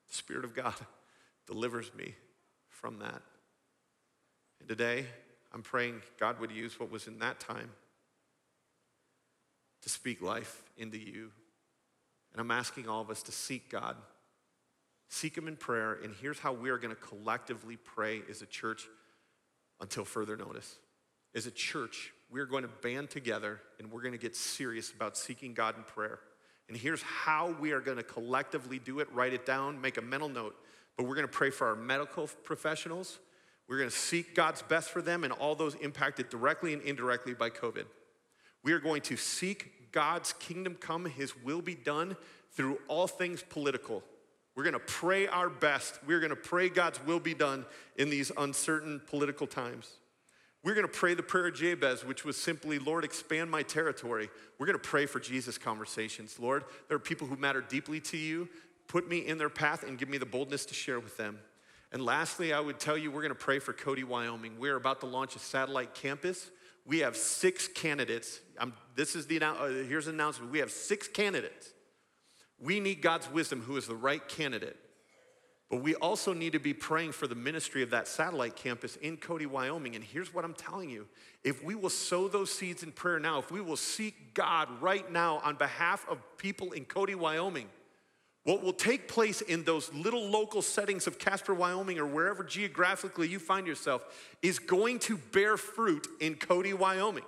the 0.08 0.14
Spirit 0.14 0.44
of 0.44 0.54
God 0.54 0.74
delivers 1.46 1.94
me 1.94 2.14
from 2.68 2.98
that. 2.98 3.22
And 4.60 4.68
today, 4.68 5.06
I'm 5.52 5.62
praying 5.62 6.02
God 6.18 6.40
would 6.40 6.50
use 6.50 6.80
what 6.80 6.90
was 6.90 7.06
in 7.06 7.18
that 7.20 7.38
time 7.38 7.70
to 9.82 9.88
speak 9.88 10.22
life 10.22 10.62
into 10.78 10.98
you. 10.98 11.30
And 12.32 12.40
I'm 12.40 12.50
asking 12.50 12.88
all 12.88 13.02
of 13.02 13.10
us 13.10 13.22
to 13.24 13.32
seek 13.32 13.70
God, 13.70 13.96
seek 15.08 15.36
Him 15.36 15.46
in 15.46 15.56
prayer. 15.56 15.98
And 16.02 16.14
here's 16.20 16.38
how 16.38 16.52
we 16.52 16.70
are 16.70 16.78
going 16.78 16.94
to 16.94 17.00
collectively 17.00 17.76
pray 17.76 18.22
as 18.28 18.42
a 18.42 18.46
church 18.46 18.88
until 19.80 20.04
further 20.04 20.36
notice. 20.36 20.76
As 21.34 21.46
a 21.46 21.50
church, 21.50 22.12
we're 22.30 22.46
going 22.46 22.62
to 22.62 22.68
band 22.68 23.10
together 23.10 23.60
and 23.78 23.90
we're 23.90 24.02
going 24.02 24.12
to 24.12 24.18
get 24.18 24.36
serious 24.36 24.92
about 24.92 25.16
seeking 25.16 25.54
God 25.54 25.76
in 25.76 25.82
prayer. 25.84 26.20
And 26.68 26.76
here's 26.76 27.02
how 27.02 27.54
we 27.60 27.72
are 27.72 27.80
going 27.80 27.96
to 27.96 28.02
collectively 28.02 28.78
do 28.78 29.00
it 29.00 29.08
write 29.12 29.32
it 29.32 29.44
down, 29.44 29.80
make 29.80 29.98
a 29.98 30.02
mental 30.02 30.28
note. 30.28 30.56
But 30.96 31.06
we're 31.06 31.16
going 31.16 31.26
to 31.26 31.32
pray 31.32 31.50
for 31.50 31.66
our 31.66 31.76
medical 31.76 32.28
professionals. 32.44 33.18
We're 33.68 33.78
going 33.78 33.90
to 33.90 33.96
seek 33.96 34.34
God's 34.34 34.62
best 34.62 34.90
for 34.90 35.02
them 35.02 35.24
and 35.24 35.32
all 35.32 35.54
those 35.54 35.74
impacted 35.76 36.28
directly 36.28 36.72
and 36.72 36.82
indirectly 36.82 37.34
by 37.34 37.50
COVID. 37.50 37.84
We 38.62 38.72
are 38.72 38.78
going 38.78 39.02
to 39.02 39.16
seek 39.16 39.92
God's 39.92 40.32
kingdom 40.34 40.74
come, 40.74 41.06
His 41.06 41.36
will 41.44 41.62
be 41.62 41.74
done 41.74 42.16
through 42.52 42.78
all 42.88 43.06
things 43.06 43.42
political. 43.42 44.02
We're 44.54 44.64
going 44.64 44.74
to 44.74 44.78
pray 44.80 45.26
our 45.26 45.48
best. 45.48 45.98
We're 46.06 46.20
going 46.20 46.30
to 46.30 46.36
pray 46.36 46.68
God's 46.68 47.04
will 47.04 47.20
be 47.20 47.34
done 47.34 47.64
in 47.96 48.10
these 48.10 48.30
uncertain 48.36 49.00
political 49.06 49.46
times. 49.46 49.90
We're 50.64 50.74
going 50.74 50.86
to 50.86 50.92
pray 50.92 51.14
the 51.14 51.22
prayer 51.22 51.46
of 51.46 51.54
Jabez, 51.54 52.04
which 52.04 52.24
was 52.24 52.36
simply, 52.36 52.78
Lord, 52.78 53.04
expand 53.04 53.50
my 53.50 53.62
territory. 53.62 54.30
We're 54.58 54.66
going 54.66 54.78
to 54.78 54.88
pray 54.88 55.06
for 55.06 55.20
Jesus 55.20 55.58
conversations. 55.58 56.40
Lord, 56.40 56.64
there 56.88 56.96
are 56.96 57.00
people 57.00 57.28
who 57.28 57.36
matter 57.36 57.60
deeply 57.60 58.00
to 58.00 58.16
you. 58.16 58.48
Put 58.88 59.08
me 59.08 59.18
in 59.18 59.38
their 59.38 59.50
path 59.50 59.82
and 59.82 59.98
give 59.98 60.08
me 60.08 60.18
the 60.18 60.26
boldness 60.26 60.64
to 60.66 60.74
share 60.74 60.98
with 60.98 61.16
them. 61.16 61.38
And 61.92 62.02
lastly, 62.02 62.52
I 62.52 62.58
would 62.58 62.80
tell 62.80 62.98
you, 62.98 63.10
we're 63.10 63.22
going 63.22 63.28
to 63.28 63.34
pray 63.36 63.60
for 63.60 63.72
Cody, 63.72 64.02
Wyoming. 64.02 64.58
We're 64.58 64.76
about 64.76 65.00
to 65.00 65.06
launch 65.06 65.36
a 65.36 65.38
satellite 65.38 65.94
campus 65.94 66.50
we 66.86 66.98
have 66.98 67.16
six 67.16 67.66
candidates. 67.66 68.40
I'm, 68.58 68.74
this 68.94 69.16
is 69.16 69.26
the 69.26 69.40
uh, 69.40 69.68
here's 69.68 70.06
an 70.06 70.14
announcement. 70.14 70.52
We 70.52 70.58
have 70.58 70.70
six 70.70 71.08
candidates. 71.08 71.70
We 72.58 72.80
need 72.80 73.00
God's 73.00 73.30
wisdom, 73.30 73.62
who 73.62 73.76
is 73.76 73.86
the 73.86 73.96
right 73.96 74.26
candidate. 74.28 74.76
But 75.70 75.82
we 75.82 75.94
also 75.96 76.32
need 76.32 76.52
to 76.52 76.58
be 76.58 76.74
praying 76.74 77.12
for 77.12 77.26
the 77.26 77.34
ministry 77.34 77.82
of 77.82 77.90
that 77.90 78.06
satellite 78.06 78.54
campus 78.54 78.96
in 78.96 79.16
Cody, 79.16 79.46
Wyoming. 79.46 79.94
And 79.94 80.04
here's 80.04 80.32
what 80.32 80.44
I'm 80.44 80.54
telling 80.54 80.90
you 80.90 81.06
if 81.42 81.64
we 81.64 81.74
will 81.74 81.90
sow 81.90 82.28
those 82.28 82.52
seeds 82.52 82.82
in 82.82 82.92
prayer 82.92 83.18
now, 83.18 83.38
if 83.38 83.50
we 83.50 83.60
will 83.60 83.76
seek 83.76 84.34
God 84.34 84.68
right 84.80 85.10
now 85.10 85.40
on 85.44 85.56
behalf 85.56 86.06
of 86.08 86.18
people 86.38 86.72
in 86.72 86.84
Cody, 86.84 87.14
Wyoming, 87.14 87.68
what 88.44 88.62
will 88.62 88.74
take 88.74 89.08
place 89.08 89.40
in 89.40 89.64
those 89.64 89.92
little 89.94 90.28
local 90.28 90.60
settings 90.60 91.06
of 91.06 91.18
Casper, 91.18 91.54
Wyoming, 91.54 91.98
or 91.98 92.06
wherever 92.06 92.44
geographically 92.44 93.26
you 93.26 93.38
find 93.38 93.66
yourself 93.66 94.04
is 94.42 94.58
going 94.58 94.98
to 95.00 95.16
bear 95.16 95.56
fruit 95.56 96.06
in 96.20 96.34
Cody, 96.34 96.74
Wyoming. 96.74 97.24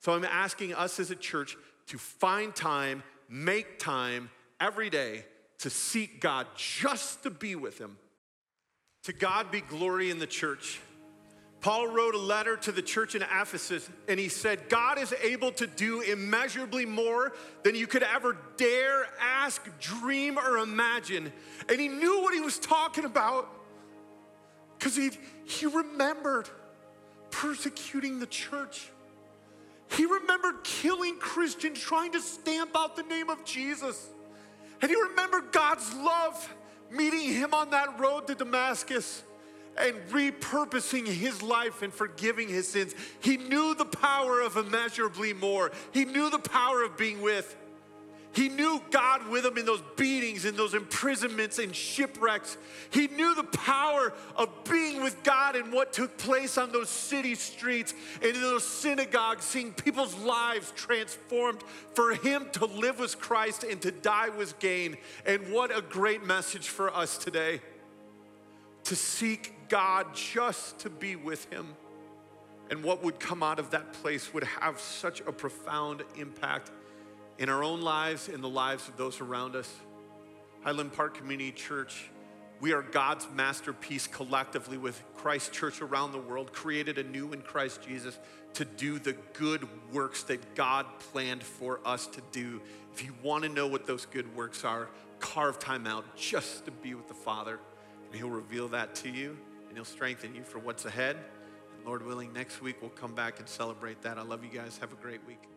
So 0.00 0.14
I'm 0.14 0.24
asking 0.24 0.74
us 0.74 0.98
as 0.98 1.10
a 1.10 1.16
church 1.16 1.56
to 1.88 1.98
find 1.98 2.56
time, 2.56 3.02
make 3.28 3.78
time 3.78 4.30
every 4.58 4.88
day 4.88 5.24
to 5.60 5.70
seek 5.70 6.20
God 6.20 6.46
just 6.56 7.22
to 7.22 7.30
be 7.30 7.54
with 7.54 7.78
Him. 7.78 7.96
To 9.04 9.12
God 9.12 9.50
be 9.50 9.60
glory 9.60 10.10
in 10.10 10.18
the 10.18 10.26
church. 10.26 10.80
Paul 11.60 11.88
wrote 11.88 12.14
a 12.14 12.18
letter 12.18 12.56
to 12.56 12.72
the 12.72 12.80
church 12.80 13.14
in 13.14 13.22
Ephesus 13.22 13.88
and 14.08 14.18
he 14.18 14.28
said, 14.28 14.70
God 14.70 14.98
is 14.98 15.12
able 15.22 15.52
to 15.52 15.66
do 15.66 16.00
immeasurably 16.00 16.86
more 16.86 17.34
than 17.64 17.74
you 17.74 17.86
could 17.86 18.02
ever 18.02 18.36
dare 18.56 19.06
ask, 19.20 19.62
dream, 19.78 20.38
or 20.38 20.58
imagine. 20.58 21.30
And 21.68 21.78
he 21.78 21.88
knew 21.88 22.22
what 22.22 22.32
he 22.32 22.40
was 22.40 22.58
talking 22.58 23.04
about 23.04 23.48
because 24.78 24.96
he, 24.96 25.10
he 25.44 25.66
remembered 25.66 26.48
persecuting 27.30 28.20
the 28.20 28.26
church. 28.26 28.90
He 29.90 30.06
remembered 30.06 30.64
killing 30.64 31.16
Christians, 31.18 31.78
trying 31.78 32.12
to 32.12 32.20
stamp 32.20 32.70
out 32.74 32.96
the 32.96 33.02
name 33.02 33.28
of 33.28 33.44
Jesus. 33.44 34.08
And 34.82 34.90
he 34.90 34.96
remembered 35.00 35.52
God's 35.52 35.92
love 35.94 36.54
meeting 36.90 37.20
him 37.20 37.54
on 37.54 37.70
that 37.70 37.98
road 37.98 38.26
to 38.26 38.34
Damascus 38.34 39.22
and 39.76 39.96
repurposing 40.10 41.06
his 41.06 41.42
life 41.42 41.82
and 41.82 41.92
forgiving 41.92 42.48
his 42.48 42.68
sins. 42.68 42.94
He 43.20 43.36
knew 43.36 43.74
the 43.74 43.84
power 43.84 44.40
of 44.40 44.56
immeasurably 44.56 45.32
more. 45.32 45.70
He 45.92 46.04
knew 46.04 46.30
the 46.30 46.38
power 46.38 46.82
of 46.82 46.96
being 46.96 47.22
with. 47.22 47.56
He 48.40 48.48
knew 48.48 48.80
God 48.90 49.28
with 49.28 49.44
him 49.44 49.58
in 49.58 49.66
those 49.66 49.82
beatings, 49.96 50.46
in 50.46 50.56
those 50.56 50.72
imprisonments 50.72 51.58
and 51.58 51.76
shipwrecks. 51.76 52.56
He 52.88 53.06
knew 53.06 53.34
the 53.34 53.44
power 53.44 54.14
of 54.34 54.48
being 54.64 55.02
with 55.02 55.22
God 55.22 55.56
and 55.56 55.70
what 55.70 55.92
took 55.92 56.16
place 56.16 56.56
on 56.56 56.72
those 56.72 56.88
city 56.88 57.34
streets 57.34 57.92
and 58.22 58.34
in 58.34 58.40
those 58.40 58.66
synagogues, 58.66 59.44
seeing 59.44 59.74
people's 59.74 60.14
lives 60.14 60.72
transformed. 60.74 61.62
For 61.92 62.14
him 62.14 62.46
to 62.52 62.64
live 62.64 62.98
was 62.98 63.14
Christ 63.14 63.62
and 63.62 63.78
to 63.82 63.90
die 63.90 64.30
was 64.30 64.54
gain. 64.54 64.96
And 65.26 65.52
what 65.52 65.76
a 65.76 65.82
great 65.82 66.24
message 66.24 66.70
for 66.70 66.88
us 66.96 67.18
today 67.18 67.60
to 68.84 68.96
seek 68.96 69.68
God 69.68 70.14
just 70.14 70.78
to 70.78 70.88
be 70.88 71.14
with 71.14 71.44
him. 71.52 71.76
And 72.70 72.82
what 72.82 73.04
would 73.04 73.20
come 73.20 73.42
out 73.42 73.58
of 73.58 73.72
that 73.72 73.92
place 73.92 74.32
would 74.32 74.44
have 74.44 74.80
such 74.80 75.20
a 75.20 75.30
profound 75.30 76.04
impact 76.16 76.70
in 77.40 77.48
our 77.48 77.64
own 77.64 77.80
lives, 77.80 78.28
in 78.28 78.42
the 78.42 78.48
lives 78.48 78.86
of 78.86 78.96
those 78.96 79.20
around 79.20 79.56
us. 79.56 79.74
Highland 80.62 80.92
Park 80.92 81.16
Community 81.16 81.50
Church, 81.50 82.10
we 82.60 82.74
are 82.74 82.82
God's 82.82 83.26
masterpiece 83.34 84.06
collectively 84.06 84.76
with 84.76 85.02
Christ 85.16 85.50
Church 85.50 85.80
around 85.80 86.12
the 86.12 86.18
world, 86.18 86.52
created 86.52 86.98
anew 86.98 87.32
in 87.32 87.40
Christ 87.40 87.80
Jesus 87.82 88.18
to 88.52 88.66
do 88.66 88.98
the 88.98 89.14
good 89.32 89.66
works 89.90 90.22
that 90.24 90.54
God 90.54 90.84
planned 91.12 91.42
for 91.42 91.80
us 91.86 92.06
to 92.08 92.20
do. 92.30 92.60
If 92.92 93.02
you 93.02 93.14
want 93.22 93.44
to 93.44 93.48
know 93.48 93.66
what 93.66 93.86
those 93.86 94.04
good 94.04 94.36
works 94.36 94.62
are, 94.62 94.90
carve 95.18 95.58
time 95.58 95.86
out 95.86 96.04
just 96.14 96.66
to 96.66 96.70
be 96.70 96.94
with 96.94 97.08
the 97.08 97.14
Father, 97.14 97.58
and 98.06 98.14
He'll 98.14 98.28
reveal 98.28 98.68
that 98.68 98.94
to 98.96 99.08
you 99.08 99.36
and 99.68 99.78
He'll 99.78 99.84
strengthen 99.86 100.34
you 100.34 100.42
for 100.42 100.58
what's 100.58 100.84
ahead. 100.84 101.16
And 101.16 101.86
Lord 101.86 102.04
willing, 102.04 102.34
next 102.34 102.60
week 102.60 102.76
we'll 102.82 102.90
come 102.90 103.14
back 103.14 103.38
and 103.38 103.48
celebrate 103.48 104.02
that. 104.02 104.18
I 104.18 104.22
love 104.22 104.44
you 104.44 104.50
guys. 104.50 104.76
Have 104.78 104.92
a 104.92 104.96
great 104.96 105.24
week. 105.26 105.48